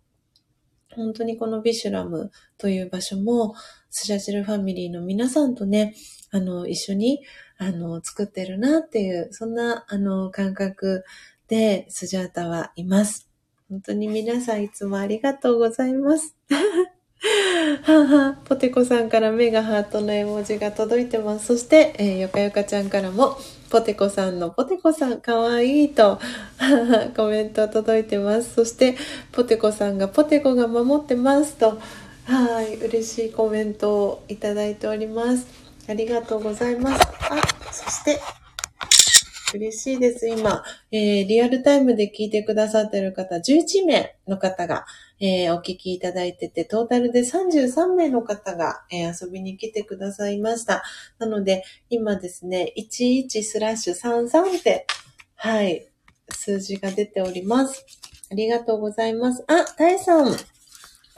[0.95, 3.55] 本当にこのビシュラムという場所も、
[3.91, 5.95] スジャチルファミリーの皆さんとね、
[6.31, 7.23] あの、一緒に、
[7.59, 11.05] あの、作ってるなっていう、そんな、あの、感覚
[11.49, 13.29] で、スジャータはいます。
[13.69, 16.37] 本当に皆さんいつもありがとうございます。
[17.83, 21.47] はは、ポテコさんから目がハートの絵文字が届いてます。
[21.47, 23.39] そして、えー、よかよかちゃんからも、
[23.77, 26.19] ポテコさんのポテコさんかわいいと、
[27.15, 28.55] コメント届いてます。
[28.55, 28.97] そして、
[29.32, 31.78] ポテコさんがポテコが守ってますと、
[32.24, 35.47] はい、嬉しいコメントをいただいております。
[35.90, 37.07] ありがとうございます。
[37.28, 37.36] あ、
[37.70, 38.19] そして、
[39.53, 40.27] 嬉しいです。
[40.27, 44.86] 今、えー、リアルタイムで聞いてくださってる方、11名の方が、
[45.19, 50.83] えー、お聞きいただいてて、トータルで33名の方が、えー、遊びに来てくださいました。
[51.19, 54.87] なので、今ですね、11スラッシュ33って、
[55.37, 55.87] はい、
[56.31, 57.87] 数字が出ております。
[58.31, 59.45] ありがとうございます。
[59.47, 60.37] あ、タイさん。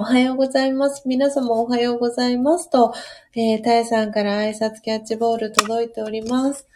[0.01, 1.03] おはようございます。
[1.07, 2.95] 皆様おはようございますと、
[3.35, 6.69] えー、タイさんから挨拶キャッチボール届いております。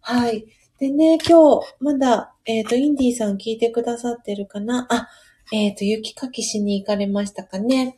[0.00, 0.46] はい。
[0.80, 4.88] でね、今日、まだ、えっ、ー、と、インディーさん聞いてくださってるかな？
[4.90, 5.08] あ、
[5.54, 7.94] えっ、ー、と、雪かきしに行かれましたかね？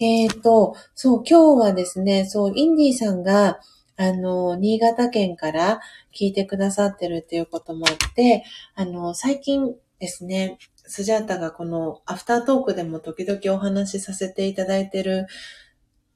[0.00, 3.58] えっ、ー、と、そう、今日はですね、そう、インディーさんが、
[3.96, 5.80] あの、新潟県から
[6.14, 8.44] 聞いてくださってるっていうこともあって、
[8.74, 15.26] あの、最近ですね、スジャータがこのアフタートークでも時々お話しさせていただいてる、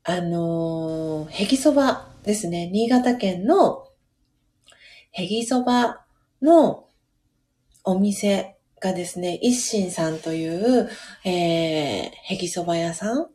[0.03, 3.87] あの、ヘギそばですね、新潟県の
[5.13, 6.05] ヘギそば
[6.43, 6.89] の
[7.85, 8.54] お店
[8.85, 10.91] がですね、一心さんという、
[11.25, 13.29] えー、ヘギそば屋さん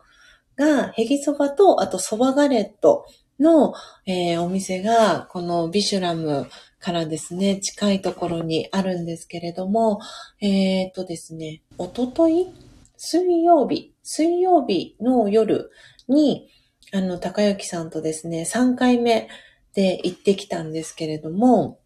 [0.56, 3.08] が、ヘギそばと、あとそばガレット
[3.40, 3.74] の、
[4.06, 6.48] えー、お店が、このビシュラム
[6.80, 10.00] からですね、近いところにあるんですけれども、
[10.40, 12.54] えー、っとですね、おととい？
[12.96, 15.72] 水曜日、水曜日の夜
[16.08, 16.50] に、
[16.94, 19.30] あの、高幸さんとですね、3回目
[19.74, 21.80] で行ってきたんですけれども、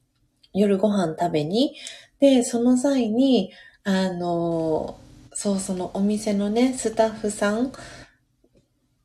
[0.54, 1.76] 夜ご飯食べに、
[2.24, 3.52] で、その際に、
[3.84, 4.98] あの、
[5.34, 7.74] そう、そのお店のね、スタッフさん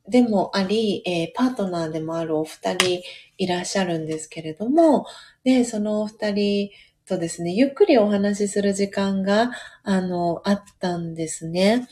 [0.07, 3.01] でもあり、えー、パートナーでもあるお二人
[3.37, 5.05] いらっしゃるんですけれども、
[5.43, 6.69] で、そのお二人
[7.05, 9.51] とですね、ゆっくりお話しする時間が、
[9.83, 11.89] あの、あったんですね。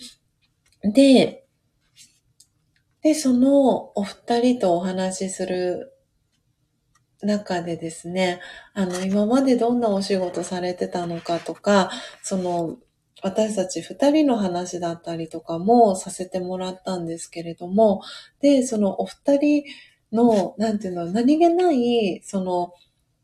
[0.82, 1.46] で、
[3.02, 5.92] で、そのお二人とお話しする
[7.22, 8.42] 中でですね、
[8.74, 11.92] あの、今までどんなお仕事されてたのかとか、
[12.22, 12.78] その、
[13.24, 18.02] 私たち二人の話だったりとかもさせてもらったんですけれども、
[18.42, 19.64] で、そのお二人
[20.12, 22.74] の、なんていうの、何気ない、その、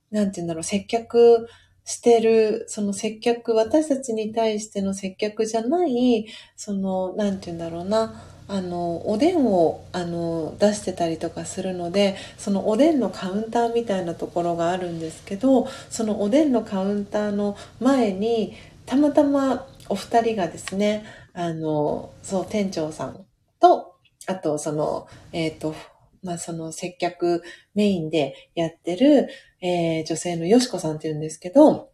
[0.09, 1.47] なんていうんだろう、接客
[1.85, 6.25] してる、その接客、私たちに対しての接客じゃない、
[6.55, 18.53] その、なんていうんだろうな、あのおでんをあの出してたりとかするのでそのおでんのカウンターみたいなところがあるんですけどそのおでんのカウンターの前に
[18.85, 23.25] たまたまお二人がですねあのそう店長さん
[23.59, 23.95] と
[24.27, 25.75] あとそのえっ、ー、と
[26.21, 27.43] まあその接客
[27.75, 29.29] メインでやってる、
[29.61, 31.92] えー、女性のよしこさんっていうんですけど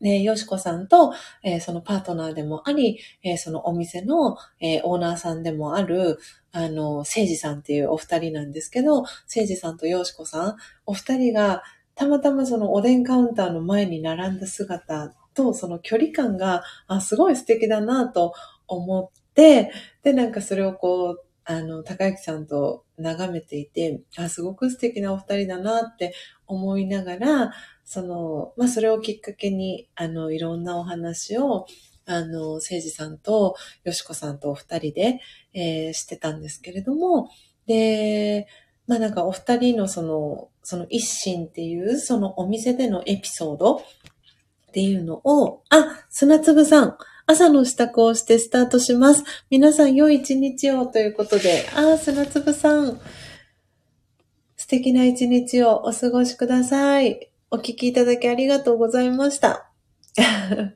[0.00, 1.12] で、よしこさんと、
[1.42, 6.18] えー、そのパートナーでもあり、えー、そのお店の、えー、オーナーさんでもある、
[6.52, 10.56] あの、せいじさんっていうお二人なんですけど、せいじさんとよしこさん、
[10.86, 11.62] お二人が、
[11.94, 18.34] たまたまそのおでんカウンターの前に並んだ姿と、その距離感が、あ、すごい素敵だなと
[18.66, 19.70] 思って、
[20.02, 26.12] で、なんかそれをこう、あの、高幸さんと眺めていて、あ、すごく素敵なお二人だなって
[26.46, 27.52] 思いながら、
[27.86, 31.66] その、まあ、それをきっかけに、あの、いろんなお話を、
[32.04, 35.20] あの、せいじさんとよしこさんとお二人で、
[35.54, 37.30] えー、してたんですけれども、
[37.66, 38.48] で、
[38.88, 43.80] まあ、なんかお二人のその、その一心っていう、そのお店でのエピソードっ
[44.72, 49.22] ていうのを、あ、砂粒さん、朝の支度をしてスタートします。
[49.48, 53.00] 皆さん良い一日をということで、あ、砂粒さん、
[54.56, 57.30] 素敵な一日をお過ごしください。
[57.50, 59.70] お聞きいただきありがとうございました。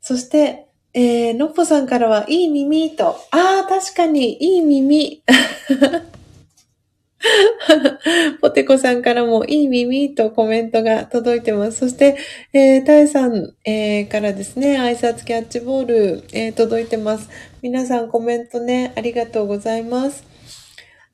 [0.00, 5.24] そして、えー、のっぽさんからは、いい耳と、ああ、確かに、いい耳。
[8.40, 11.78] ポテコさんからも、いい耳とコメントが届いてます。
[11.78, 12.16] そして、
[12.52, 17.28] えー、タイさん、えー、からですね、挨拶キャッチボール、えー、届いてます。
[17.62, 20.33] 皆さんコメントね、ありがとうございます。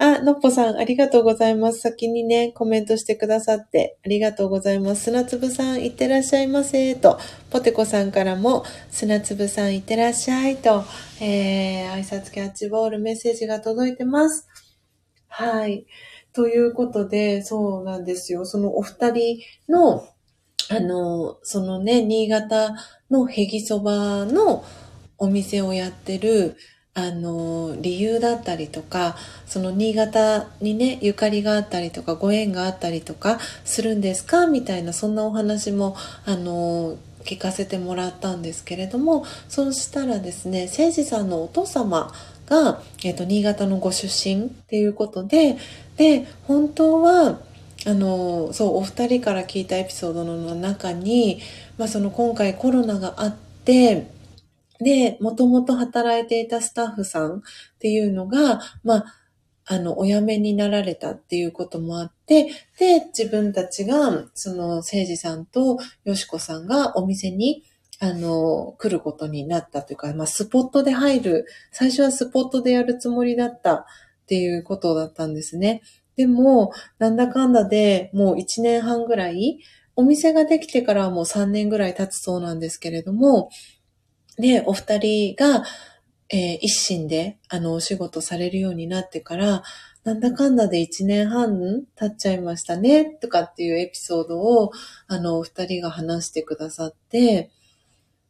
[0.03, 1.81] あ、のっぽさん、ありがとうございます。
[1.81, 5.03] 先にね、コメントしてくださって、ありがとうございます。
[5.03, 7.19] 砂粒さん、いってらっしゃいませ、と、
[7.51, 10.85] ポテコさんからも、砂粒さん、いってらっしゃい、と、
[11.21, 14.49] えー、挨拶キャッチボールメッセージが届いてます。
[15.29, 15.85] はい。
[16.33, 18.47] ということで、そうなんですよ。
[18.47, 20.09] そのお二人の、
[20.71, 22.75] あの、そのね、新潟
[23.11, 24.65] のヘギそばの
[25.19, 26.57] お店をやってる、
[27.03, 29.17] あの、理由だったりとか、
[29.47, 34.47] その新潟にね、ゆかりがあったりとか、ご縁があったりとかするんですか？
[34.47, 35.97] みたいな、そんなお話も、
[36.27, 42.13] あの、聞かせてもらったんですけれども、そうしたらですね、誠司さんのお父様
[42.47, 45.57] が、えっ、と、新潟のご出身っていうことで、
[45.97, 47.41] で、本当は、
[47.87, 51.41] あの、そう、お二人から聞いたエピソードの中に、
[51.79, 54.07] まあ、その今回コロナがあって、
[54.81, 57.41] で、もともと働いていたスタッフさんっ
[57.79, 59.05] ていうのが、まあ、
[59.67, 67.65] あの、お辞めになられたっていうこともあって、で、自分たちが、その、誠治さんとよしこさんがお店に、
[68.01, 73.85] あの、来ることになったというか、まあ、スポットで入る、最初はスポットでやるつもりだったっ
[74.27, 75.83] ていうことだったんですね。
[76.17, 79.61] でも、なんだかんだでもう1年半ぐらい、
[79.97, 83.51] お店ができてからはもう3年ぐらい経つそうなんですけれども、
[84.41, 85.65] で、お二人が、
[86.29, 89.63] えー、一心で、あの、お仕事されるようになってから、
[90.05, 94.73] なんだかんだで一年半経っちゃいましたね、とかっていうエピソードを、
[95.09, 97.51] あの、お二人が話してくださって、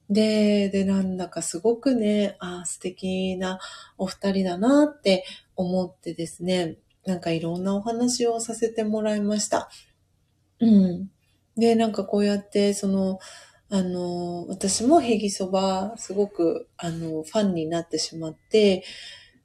[0.08, 3.60] で、で、なんだかすごくね、あ素敵な
[3.96, 5.24] お二人だなって
[5.54, 9.70] 思ってですね、なんかいろんなお話をさせてもらいました。
[10.58, 11.10] うん。
[11.56, 13.20] で、なんかこうやって、その、
[13.72, 18.82] あの、私もヘギそば、すごく、あの、ファンになってしまって、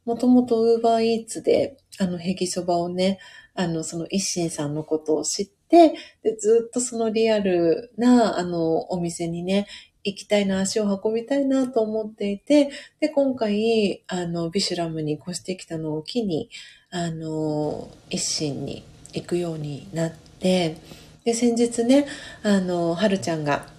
[0.03, 3.19] もともとウーバーイーツで、あの、ヘギそばをね、
[3.53, 5.93] あの、その一心さんのことを知って、
[6.23, 9.67] で、ずっとそのリアルな、あの、お店にね、
[10.03, 16.49] 行きたいな、足を運びたいなと思っていて、で、今回、あの、ビシュラムに越してきたのを機に、
[16.89, 18.83] あの、一心に
[19.13, 20.77] 行くようになって、
[21.25, 22.07] で、先日ね、
[22.41, 23.74] あの、はるちゃんが、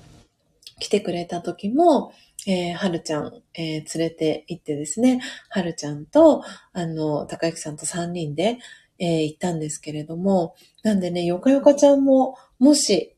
[0.78, 2.12] 来てくれた時も、
[2.46, 5.20] えー、はるちゃん、えー、連れて行ってですね、
[5.50, 6.42] はるちゃんと、
[6.72, 8.58] あの、高之さんと3人で、
[8.98, 13.16] えー、行ったんですけれども、なんでね、よかよかちゃんも、もし、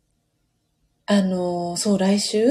[1.07, 2.45] あの、そう、来週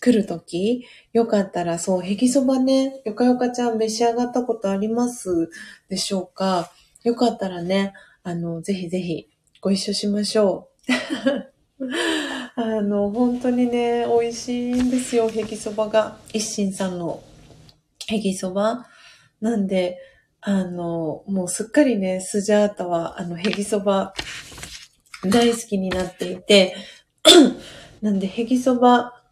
[0.00, 5.50] 来るとき、よかったら、そう、へぎそばね、よかよかちゃん召し上がったことあります
[5.88, 6.72] でしょうか？
[7.04, 7.92] よかったらね、
[8.22, 9.28] あの、ぜひぜひ
[9.60, 11.51] ご一緒しましょう。
[12.54, 16.18] あの、本当にね、美味しいんですよ、へぎそばが。
[16.32, 17.22] 一心さんの
[18.06, 18.86] へぎそば。
[19.40, 19.98] なんで、
[20.40, 24.14] あの、もうすっかりね、スジャータは、あの、へぎそば
[25.28, 26.76] 大好きになっていて、
[28.00, 29.22] なんで、へぎそば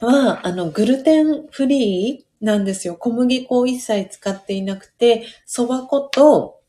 [0.00, 2.96] は、あの、グルテンフリーなんですよ。
[2.96, 6.60] 小麦粉を一切使っていなくて、そば粉と、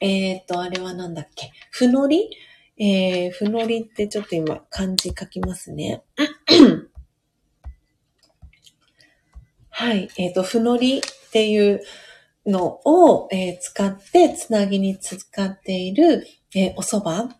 [0.00, 2.30] えっ、ー、と、あれはなんだっけ、ふのり
[2.76, 6.02] えー、ふのりってちょっと今漢字書きますね。
[9.70, 10.08] はい。
[10.16, 11.02] えっ、ー、と、ふのりっ
[11.32, 11.80] ていう
[12.46, 17.34] のを、えー、使って、つなぎに使っている、えー、お蕎麦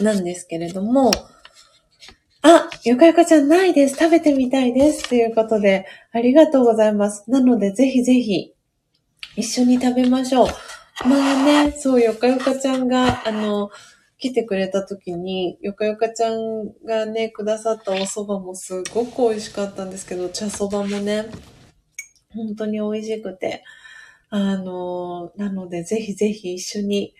[0.00, 1.10] なんですけれども、
[2.42, 3.96] あ、よかよかちゃんないです。
[3.96, 5.08] 食べてみたいです。
[5.08, 7.30] ということで、ありがとうございます。
[7.30, 8.52] なので、ぜひぜひ、
[9.36, 10.48] 一緒に食べましょう。
[11.08, 13.70] まあね、そう、よかよかちゃんが、あの、
[14.24, 21.26] 来てくれた時に、よかよかちゃんがね、くださったお蕎麦もすごく美味しかったんですけど、茶蕎麦もね、
[22.32, 23.64] 本当に美味しくて、
[24.30, 27.14] あの、なのでぜひぜひ一緒に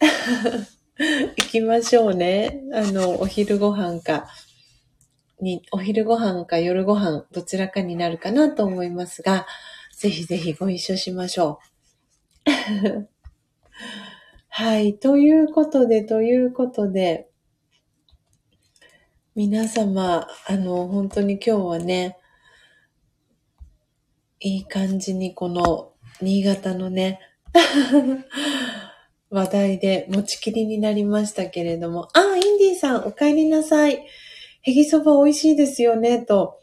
[0.00, 2.62] 行きましょうね。
[2.72, 4.30] あの、お昼ご飯か、
[5.42, 9.46] に、お昼ご飯か夜ご飯、どちらかになるかなと思いますが、
[9.94, 11.60] ぜひぜひご一緒しましょ
[12.46, 13.08] う。
[14.52, 14.98] はい。
[14.98, 17.30] ということで、ということで、
[19.36, 22.18] 皆様、あの、本当に今日はね、
[24.40, 27.20] いい感じにこの新潟のね、
[29.30, 34.04] 話題で持ちきりになりましたけれども、あ、インディーさん、お帰りなさい。
[34.62, 36.60] ヘギそば美味しいですよね、と。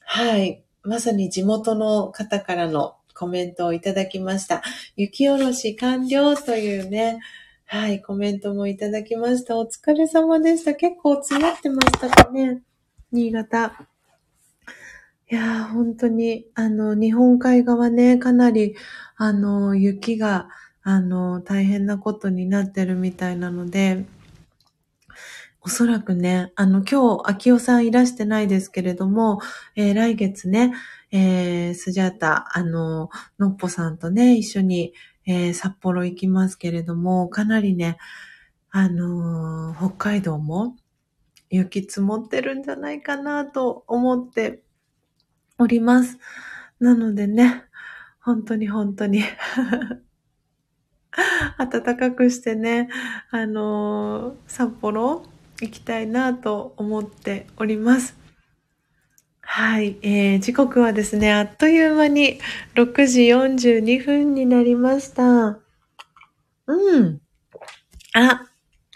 [0.00, 0.64] はい。
[0.82, 4.62] まさに地元の方からのコメントをいただきました。
[4.94, 7.20] 雪下ろし完了というね、
[7.64, 9.58] はい、コメントもいただきました。
[9.58, 10.74] お疲れ様でした。
[10.74, 12.62] 結構詰まってましたかね。
[13.10, 13.86] 新潟。
[15.28, 18.76] いやー、本当に、あの、日本海側ね、かなり、
[19.16, 20.48] あの、雪が、
[20.82, 24.04] あの、大変なことになってるみたいなので、
[25.60, 29.40] おそらくね、あの、今日、秋代さんいらしてないですけれども、
[29.74, 30.72] えー、来月ね、
[31.10, 34.92] えー、スジャータ、あの、のっぽさんとね、一緒に、
[35.26, 37.98] えー、札幌行きますけれども、かなりね、
[38.70, 40.76] あのー、北海道も
[41.50, 44.62] 雪積もってるんじゃないかなと思って
[45.58, 46.18] おります。
[46.80, 47.64] なのでね、
[48.20, 49.22] 本当に本当に
[51.58, 52.88] 暖かくしてね、
[53.30, 55.24] あのー、札幌
[55.60, 58.25] 行きたいなと思っております。
[59.48, 62.40] はい、えー、時刻はですね、あっという間に
[62.74, 65.60] 6時42分になりました。
[66.66, 67.20] うん。
[68.14, 68.46] あ、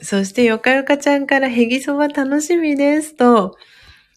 [0.03, 3.57] そしてよかよかちゃんからヘギそば楽しみですと、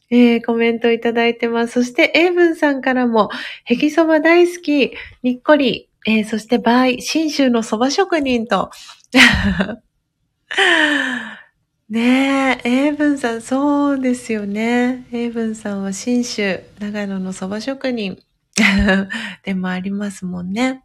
[0.10, 1.74] えー、コメントいただいてます。
[1.74, 3.30] そして、エイブンさんからも、
[3.66, 4.94] ヘギそば大好き、
[5.24, 8.72] にっこり、えー、そして、バイ、新州のそば職人と。
[11.94, 15.06] ねえ、エイブンさん、そうですよね。
[15.12, 18.18] エイブンさんは新州、長野のそば職人
[19.46, 20.84] でもありますもんね。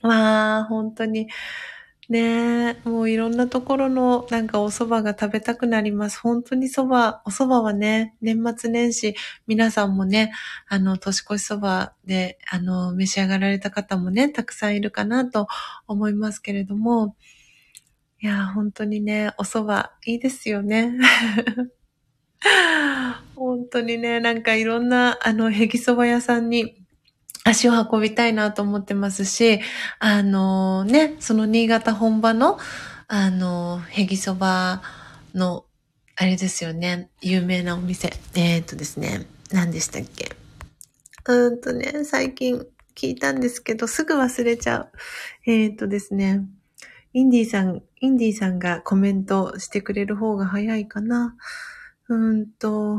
[0.00, 1.26] わあ、本当に。
[2.08, 6.20] ねえ、もういろんなところのなんかお蕎麦が食べたくなります。
[6.20, 9.16] 本当に蕎麦、お蕎麦はね、年末年始、
[9.48, 10.32] 皆さんもね、
[10.68, 15.48] あの、年越し蕎麦で、あの、召し上がられた方もね、たくさんいるかなと
[15.88, 17.16] 思いますけれども、
[18.22, 20.96] いや、本当にね、お蕎麦、いいですよね。
[23.34, 26.86] 本当にね、なんかいろんな、あの、ヘギ蕎麦屋さんに、
[27.42, 29.58] 足を運びたいなと思ってますし、
[29.98, 32.60] あのね、その新潟本場の、
[33.08, 34.82] あの、ヘギそば
[35.34, 35.64] の、
[36.14, 38.12] あれですよね、有名なお店。
[38.36, 40.30] えー、っとですね、何でしたっけ？
[41.26, 44.92] うんとね、最近聞いたんですけど、すぐ忘れちゃう。
[45.46, 46.44] えー、っとですね、
[47.12, 51.36] インディさん、インディさんがコメントしてくれる方が早いかな。
[52.08, 52.98] うーんと、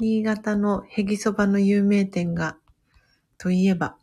[0.00, 2.56] 新潟のヘギそばの有名店が
[3.38, 3.96] といえば、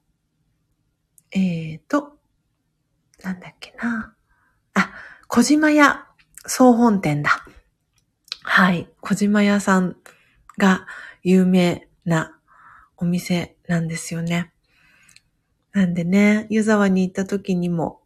[1.31, 2.17] えーと、
[3.23, 4.15] なんだっけな。
[4.73, 4.93] あ、
[5.27, 6.07] 小島屋
[6.45, 7.45] 総本店だ。
[8.41, 8.87] はい。
[9.01, 9.97] 小島屋さん
[10.57, 10.87] が
[11.23, 12.39] 有名な
[12.95, 14.53] お店なんですよね。
[15.73, 18.04] なんでね、湯沢に行った時にも、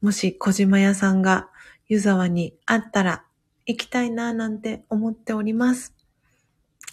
[0.00, 1.48] もし小島屋さんが
[1.88, 3.24] 湯沢にあったら
[3.66, 5.94] 行きたいななんて思っております。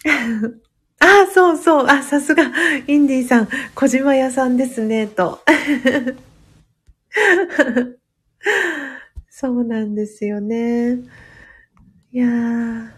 [1.00, 1.86] あ、そうそう。
[1.86, 2.44] あ、さすが、
[2.86, 5.40] インディさん、小島屋さんですね、と。
[9.30, 10.98] そうなんですよね。
[12.12, 12.90] いやー。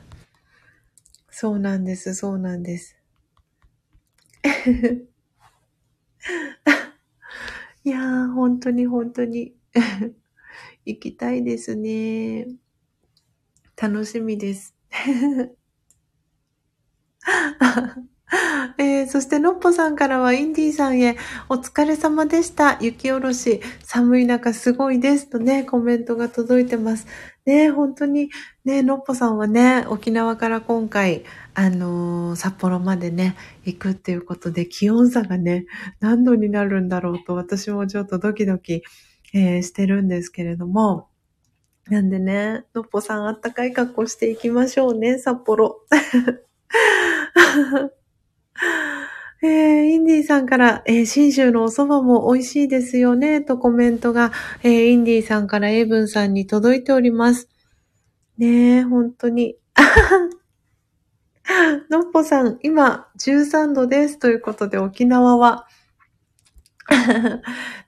[1.30, 2.96] そうなんです、そうなんです。
[7.84, 9.54] いやー、本当に本当に
[10.84, 12.48] 行きたいですね。
[13.80, 14.74] 楽しみです。
[18.78, 21.16] えー、そして、のっぽさんからは、インディーさんへ、
[21.48, 22.78] お疲れ様でした。
[22.80, 25.28] 雪下ろし、寒い中すごいです。
[25.28, 27.06] とね、コメントが届いてます。
[27.44, 28.30] ね、本当に、
[28.64, 31.24] ね、のっぽさんはね、沖縄から今回、
[31.54, 35.66] あのー、札幌までね、行くっていうことで、気温差がね、
[35.98, 38.82] 何度になるんだろうと、私もちょっとドキドキ、
[39.32, 41.08] えー、してるんですけれども、
[41.88, 45.80] なんでね、のっぽさんあったかい格好していきましょうね、札幌。
[49.42, 54.32] えー、インディーさんから、えー、新州のお蕎麦も美味しいですよね、とコメントが、
[54.62, 57.48] えー、インディーさんからエイブンさんに届いております。
[58.36, 59.56] ねえ、本当に。
[61.90, 64.18] のっぽさん、今、13度です。
[64.18, 65.66] ということで、沖縄は。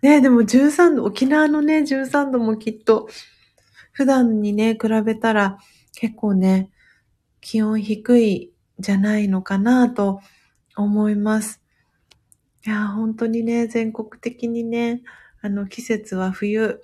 [0.02, 3.08] ね、でも13度、沖縄のね、13度もきっと、
[3.92, 5.58] 普段にね、比べたら、
[5.94, 6.70] 結構ね、
[7.40, 10.20] 気温低いじゃないのかなと
[10.76, 11.60] 思います。
[12.64, 15.02] いや、本当にね、全国的にね、
[15.40, 16.80] あの、季節は冬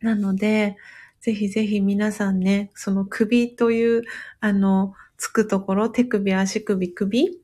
[0.00, 0.76] なので、
[1.20, 4.02] ぜひぜひ皆さんね、その首という、
[4.40, 7.40] あの、つくところ、手首、足首、首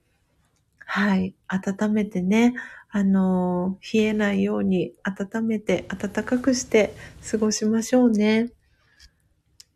[0.87, 1.35] はい。
[1.49, 2.55] 温めてね、
[2.97, 6.95] あの、冷えないように温めて、暖かくして
[7.31, 8.49] 過ごしましょうね。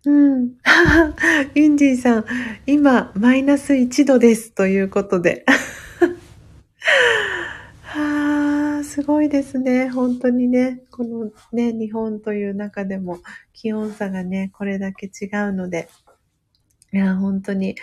[0.07, 0.53] うん。
[1.55, 2.25] インディさん、
[2.67, 4.53] 今、マイナス1度です。
[4.53, 5.45] ということで。
[7.83, 9.91] はあ、すごいですね。
[9.91, 13.19] 本当にね、このね、日本という中でも
[13.53, 15.91] 気温差がね、これだけ違うので。
[16.95, 17.77] いや、本当に、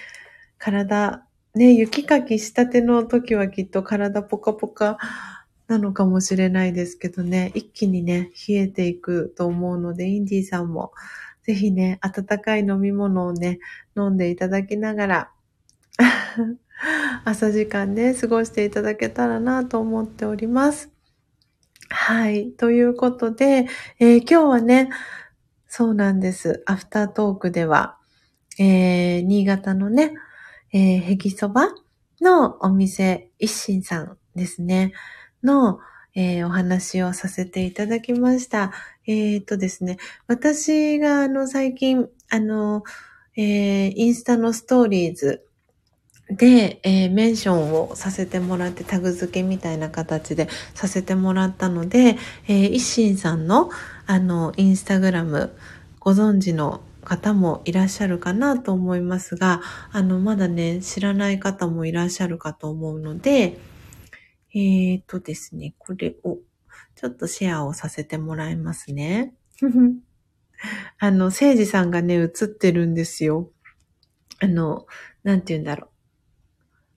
[0.58, 1.27] 体、
[1.58, 4.98] ね、雪かきしたての時はきっと体ポカポカ
[5.68, 10.94] なのかもしれないですけどね、一気にね、冷えていくと思うので、インディーさんも、
[11.44, 13.60] ぜひね、温かい飲み物をね、
[13.96, 15.32] 飲んでいただきながら、
[17.26, 20.92] 朝時間ね、過ごしていただけたらなと思っております。
[21.90, 22.52] はい。
[22.52, 23.68] ということで、
[24.00, 24.90] えー、今日はね、
[25.68, 26.64] そうなんです。
[26.66, 27.98] アフタートークでは、
[28.60, 30.14] えー、新潟のね、
[30.74, 31.70] えー、ヘギそば
[32.22, 34.94] のお店、一心さんですね、
[35.44, 35.80] の、
[36.16, 38.72] えー、お話をさせていただきました。
[39.06, 42.84] えっ、ー、とですね、私があの最近、あの、
[43.36, 45.46] えー、インスタのストーリーズ
[46.30, 52.18] で、えー、メンションをさせてもらってタグ付けみたいな形でさせてもらったので、
[52.48, 53.70] えー、一心さんの
[54.08, 55.56] あの、インスタグラム
[56.00, 59.62] ご存知の方もいらっしゃるかなと思いますが、
[59.94, 63.58] あの、まだね、知らない方もいらっしゃるかと思うので、
[64.54, 66.40] えーとですね、これを、
[66.96, 69.34] ちょっとシェアをさせてもらいますね。
[71.00, 73.52] あの、聖治さんがね、映ってるんですよ。
[74.40, 74.86] あの、
[75.24, 75.90] なんて言うんだろう。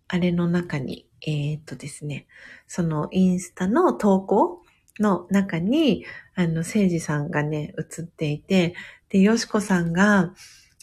[0.08, 2.26] あれの中に、えー、っとですね、
[2.66, 4.62] そのインスタの投稿
[4.98, 6.04] の中に、
[6.34, 8.74] あの、聖治さんがね、映っていて、
[9.10, 10.32] で、よしこさんが、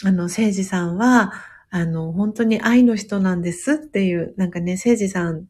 [0.06, 1.34] あの、聖治さんは、
[1.70, 5.46] あの、本当に愛の人なんですっていう、なんかね、聖治さん、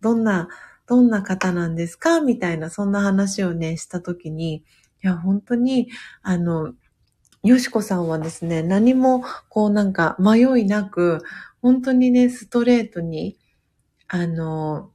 [0.00, 0.48] どんな、
[0.86, 2.20] どんな方なんですか？
[2.20, 4.62] みたいな、そんな話をね、したときに、い
[5.02, 5.88] や、本当に、
[6.22, 6.74] あの、
[7.44, 11.20] よしこさんはですね、何も、こうなんか迷いなく、
[11.60, 13.38] 本当にね、ストレートに、
[14.08, 14.91] あの、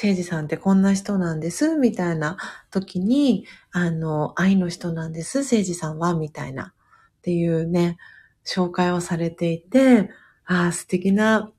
[0.00, 2.38] 聖治さんってこんな人なんです、みたいな
[2.70, 6.72] 時に、あの、愛の人なんです、聖治さんは、みたいな、
[7.18, 7.98] っていうね、
[8.46, 10.08] 紹介をされていて、
[10.46, 11.52] ああ、素敵な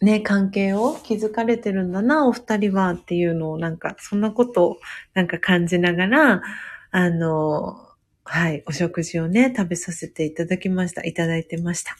[0.00, 4.76] ね、関係を築かれてるんだな、お二人はっていうのをなんか、そんなことを
[5.12, 6.42] なんか感じながら、
[6.90, 7.76] あの、
[8.24, 11.04] はい、お食事をね、食べさせていただきました。
[11.04, 11.98] いただいてました。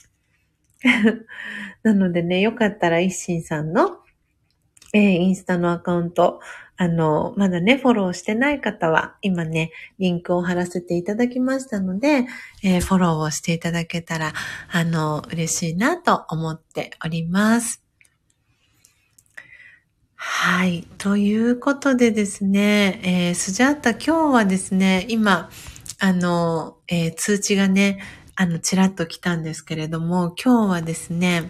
[1.84, 4.01] なのでね、よかったら一心さんの、
[4.92, 6.40] えー、インスタのアカウント、
[6.76, 12.26] あの、まだね、フォローしてない方は、今ね、リンクを貼らせていただきましたので、
[12.62, 14.32] えー、フォローをしていただけたら、
[14.70, 17.82] あの、嬉しいなと思っております。
[20.16, 20.86] はい。
[20.98, 25.50] ということでですね、えー、スジャータ今日はですね、今、
[25.98, 28.00] あの、えー、通知がね、
[28.34, 31.48] あの、ちらっと来たんですけれども、今日はですね、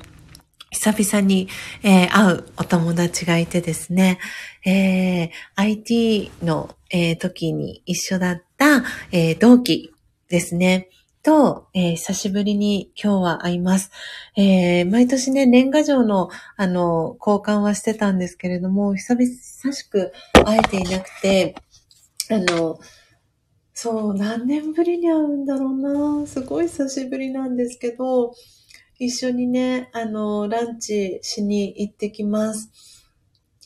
[0.73, 1.49] 久々に、
[1.83, 4.19] えー、会うお友達がいてですね、
[4.65, 8.83] えー、IT の、えー、時に一緒だった、
[9.13, 9.93] え、同期
[10.29, 10.89] ですね。
[11.23, 13.91] と、え、久しぶりに今日は会います。
[14.37, 20.13] え、毎年ね、年賀状の、あの、交換はしてたんですけれども、久々しく
[20.45, 21.55] 会えていなくて、
[22.31, 22.81] あの、
[23.75, 26.27] そう、何年ぶりに会うんだろうな。
[26.27, 28.35] すごい久しぶりなんですけど、
[29.05, 32.71] 一緒にね、あの、ランチしに行ってきます。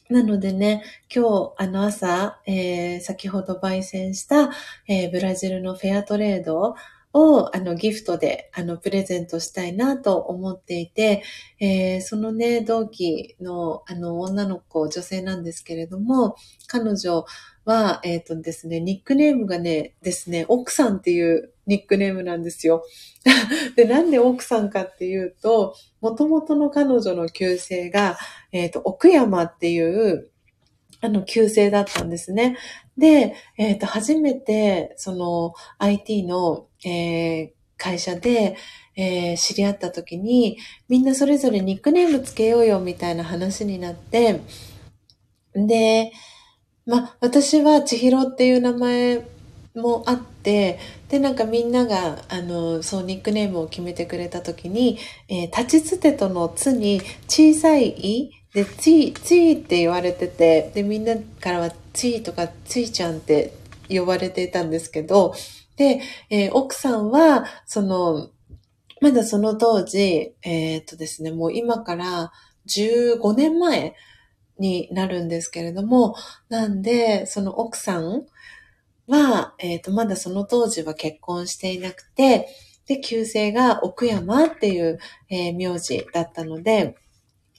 [0.09, 0.83] なのでね、
[1.15, 4.51] 今日、あの朝、えー、先ほど焙煎した、
[4.89, 6.75] えー、ブラジルのフェアトレード
[7.13, 11.23] を、あの、ギフトで、あの、プレゼントしたいなと思っていて、
[11.61, 16.37] えー、そのね、同期の、あの、女の子、女性なんですけれども、
[16.67, 17.27] 彼女
[17.67, 22.85] は、えっ、ー、とですね、ニックネームがね、ですね、奥さんっていうニックネームなんですよ。
[23.75, 28.17] で、なんで奥さんかっていうと、元々の彼女の旧姓が、
[28.53, 30.31] えっ、ー、と、奥山っていう、
[31.01, 32.57] あの、旧姓だったんですね。
[32.97, 38.57] で、えっ、ー、と、初めて、その、IT の、えー、会社で、
[38.95, 40.57] えー、知り合った時に、
[40.89, 44.41] みんなそれぞれニックネームつけようよみたいな話になって、
[45.55, 46.13] で、
[46.87, 49.27] ま私は千尋っていう名前
[49.75, 54.99] もあって、で、なんかみんなが、あの、そう、ニックネームを決めてくれた時に、
[55.29, 63.53] えー、立ちつてとのつに小さいいで、ちー、ちーって言われてて、で、みんなからはちーとかちーちゃんって
[63.89, 65.35] 呼ばれていたんですけど、
[65.77, 66.01] で、
[66.31, 68.31] えー、奥さんは、その、
[69.03, 72.33] まだその当時、えー、っとですね、もう今から
[72.67, 73.95] 15年前
[74.59, 76.15] になるんですけれども、
[76.49, 78.27] なんで、その奥さん
[79.07, 82.49] は、えー、っと、まだその当時は結婚していなくて、
[82.87, 86.97] で、旧姓が奥山っていう、えー、名字だったので、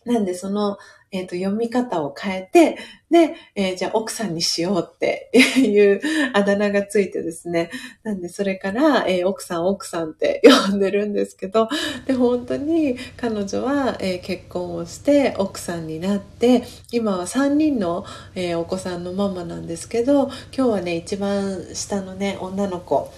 [0.06, 0.78] なんでその、
[1.12, 2.78] えっ、ー、と、読み方を変えて、
[3.10, 6.02] で、えー、じゃあ奥さんにしようって いう
[6.34, 7.70] あだ名がついてですね。
[8.04, 11.70] なんでそれから、えー、奥さん奥さんって 呼んでるんですけど、
[12.06, 18.06] で、本当に彼女は、え結婚をして奥さんになって、今は3人の、
[18.36, 23.12] えお子さんのママなんですけど、今日はね、一番下のね、女の子、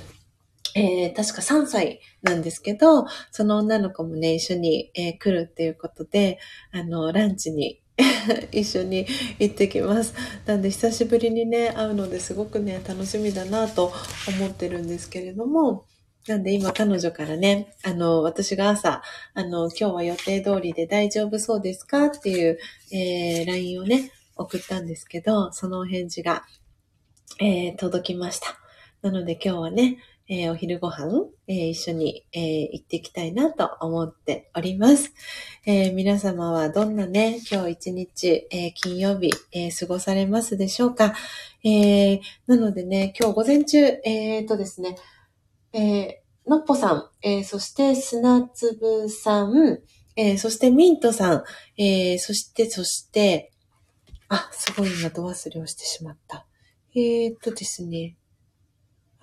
[0.76, 6.40] えー、確か3歳なんですけど、その女の子もね、一緒に、えー、来るっていうことで、
[6.72, 7.82] あの、ランチに
[8.52, 9.06] 一緒に
[9.40, 10.14] 行ってきます。
[10.46, 13.92] なんで久しぶりにね、会うのですごくね、楽しみだなと
[14.28, 15.86] 思ってるんですけれども、
[16.28, 19.02] なんで今彼女からね、あの、私が朝、
[19.34, 22.60] あの、今日は予定通りで大丈夫そうですかっていう、
[22.92, 26.46] えー、LINE をね、送ったんですけど、そのお返事が、
[27.40, 28.58] えー、届きました。
[29.02, 29.98] なので今日はね、
[30.32, 35.12] えー、お昼ご飯、えー、一緒に、えー、行っていきたいなと思っております。
[35.66, 41.16] え皆様はどんなね、今日一日、え金曜日、え過ごされますでしょうか、
[41.64, 44.98] えなのでね、今日午前中、えっとですね、
[45.74, 49.80] えのっぽさん、えそして砂粒さん、
[50.16, 51.44] えそしてミントさん、
[51.76, 53.52] えそして、そして、
[54.28, 56.46] あ、すごい今度忘れをしてしまった。
[56.94, 58.16] えっとですね、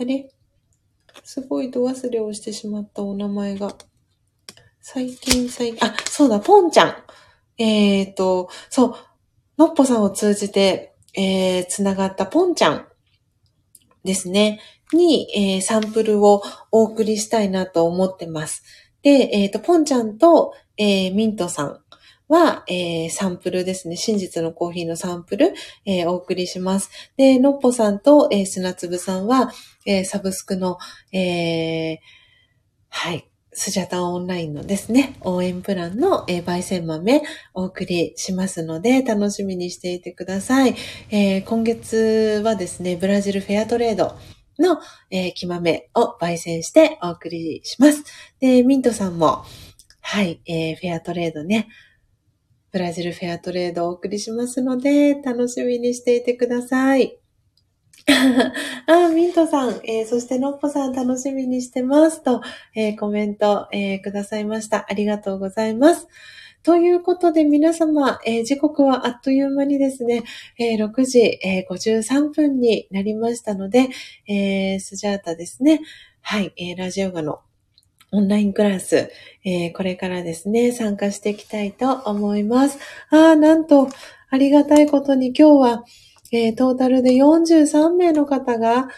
[0.01, 0.36] あれ？
[1.25, 3.75] すごい度忘れをしてしまったお名前が。
[4.81, 6.97] 最近、最近、あ、そうだ、ポンちゃん。
[7.59, 8.95] えっ、ー、と、そう、
[9.59, 12.87] のっぽさんを通じて、えー、つながったポンちゃん
[14.05, 14.61] ですね、
[14.93, 18.63] に、えー、サンプルをお送りしたいなと思ってます。
[19.03, 21.81] で、えっ、ー、と、ポンちゃんと、えー、ミントさん
[22.29, 23.97] は、えー、サンプルですね。
[23.97, 25.55] 真実のコーヒーのサンプル、
[25.85, 26.91] えー、お送りします。
[27.17, 29.53] で、のっぽさんと、えー、砂粒さんは、
[29.87, 30.79] えー、サブスクの、
[31.13, 31.99] えー、
[32.89, 37.23] はい、スジャタオンラインのですね、応援プランの、えー、焙煎豆
[37.55, 40.75] お送りしますので、楽しみにしていてください。
[41.11, 44.17] えー、今月はですね、ブラジルフェアトレード
[44.59, 44.79] の、
[45.11, 48.05] えー、木豆を焙煎してお送りします。
[48.41, 49.45] で、ミントさんも、
[50.01, 51.69] はい、えー、フェアトレードね、
[52.73, 57.19] ブラジルフェアトレードをお送りしますので、楽しみにしていてください。
[58.87, 62.41] あ、ミントさん、えー、そしてのっぽさん楽しみにしてますと、
[62.75, 64.87] えー、コメント、えー、くださいました。
[64.89, 66.07] ありがとうございます。
[66.63, 70.25] ということで皆様、え時刻はあっという間にですね、
[70.59, 73.89] え6時、え53分になりましたので、
[74.27, 75.81] えスジャータですね。
[76.23, 77.39] はい、えラジオガの
[78.17, 79.11] オンラインクラス、
[79.45, 82.79] えー、これからですね、参加していきたいと思います。
[83.11, 83.91] ああ、なんと、
[84.31, 85.85] ありがたいことに今日は、
[86.33, 88.89] えー、トータルで43名の方が、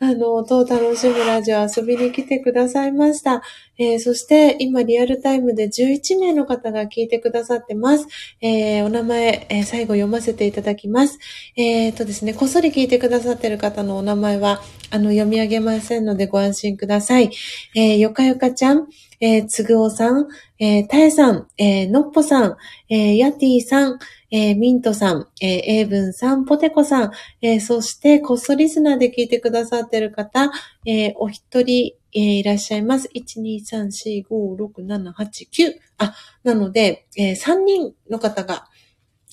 [0.00, 3.42] あの、と楽しむラジオ遊びに来てくださいました。
[3.78, 8.06] えー、そして、今リアルタイムで11名の方が聞いてくださってます。
[8.40, 11.18] えー、お名前、えー、最後読ませていただきます。
[11.56, 17.32] えー、とですね、こっそり聞いてくださってる方のお名前は、あの、読み上げませんのでご安心ください。
[17.74, 18.86] えー、よかよかちゃん、
[19.20, 20.28] えー、つぐおさん、
[20.58, 22.56] えー、たえさん、えー、のっぽさん、
[22.88, 23.98] えー、やてぃさん、
[24.30, 30.50] えー、ミントさん、えー、エイブンさん、ポテコさん、えー、そして、こっそリスナーで聞いてくださってる方、
[30.84, 33.08] えー、お一人、えー、いらっしゃいます。
[33.14, 35.72] 1、2、3、4、5、6、7、8、9。
[35.98, 36.14] あ、
[36.44, 38.66] なので、えー、3人の方が、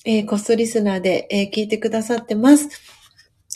[0.04, 2.95] えー、こっそリスナーで、えー、聞いてくださってます。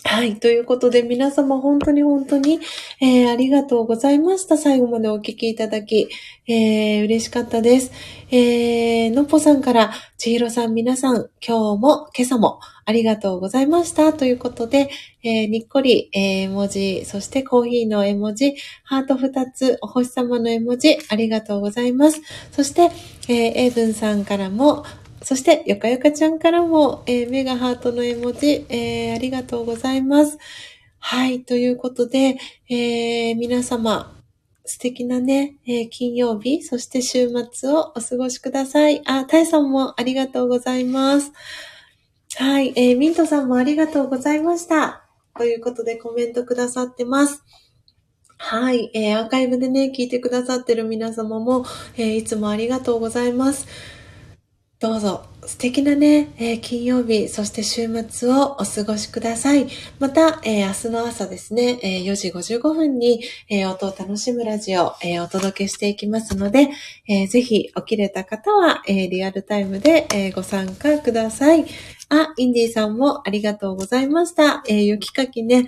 [0.05, 0.40] はい。
[0.40, 2.59] ということで、皆様本当に本当に、
[3.01, 4.56] えー、ありがとうございました。
[4.56, 6.09] 最後までお聞きいただき、
[6.47, 7.93] えー、嬉しかったです。
[8.31, 14.14] えー、のっぽさんから、ちひろさん皆さん、今日も、今朝も、ありがとうございました。
[14.14, 14.89] ということで、
[15.22, 18.55] えー、にっこり、えー、絵文字、そしてコーヒーの絵文字、
[18.85, 22.22] ハート2つ、お星様の絵文字、ありがとうございます。
[22.52, 22.90] そして、
[23.28, 24.85] えー、エイブンさんからも、
[25.22, 30.38] そして、よかよかちゃんからも、えー、メガハートの絵文字、えー、ありがとうございます。
[30.98, 32.38] はい、ということで、
[32.68, 34.16] えー、皆様、
[34.64, 39.02] 素敵なね、えー、金曜日、そして週末をお過ごしください。
[39.06, 41.32] あ、タイさんもありがとうございます。
[42.36, 45.02] はい、えー、ミントさんもありがとうございました。
[45.36, 47.42] ということでコメントくださってます。
[48.38, 51.66] はい、えー、アーカイブでね、聞いてくださってる皆様も、
[51.97, 53.66] えー、いつもありがとうございます。
[54.81, 59.66] どうぞ素敵なね、えー、金曜日、そして週末をお過ごしください。
[59.98, 66.70] また、えー、明日の朝ですね、えー、4時55分に、え音を楽しむラジオ、えお届けしていきますので、
[67.07, 71.66] えぜひ起きれた方は、えリアルタイムで、えご参加ください。
[72.09, 74.62] あ、インディさんもありがとうございました。
[74.66, 75.66] え雪かきね、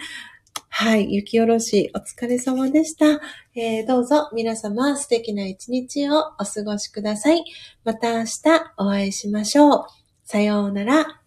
[0.74, 3.20] はい、雪下ろしお疲れ様でした。
[3.54, 7.44] えー、どうぞ皆様素敵な一日をお過ごしください。
[7.84, 8.30] また明日
[8.78, 9.86] お会いしましょう。
[10.24, 11.20] さようなら。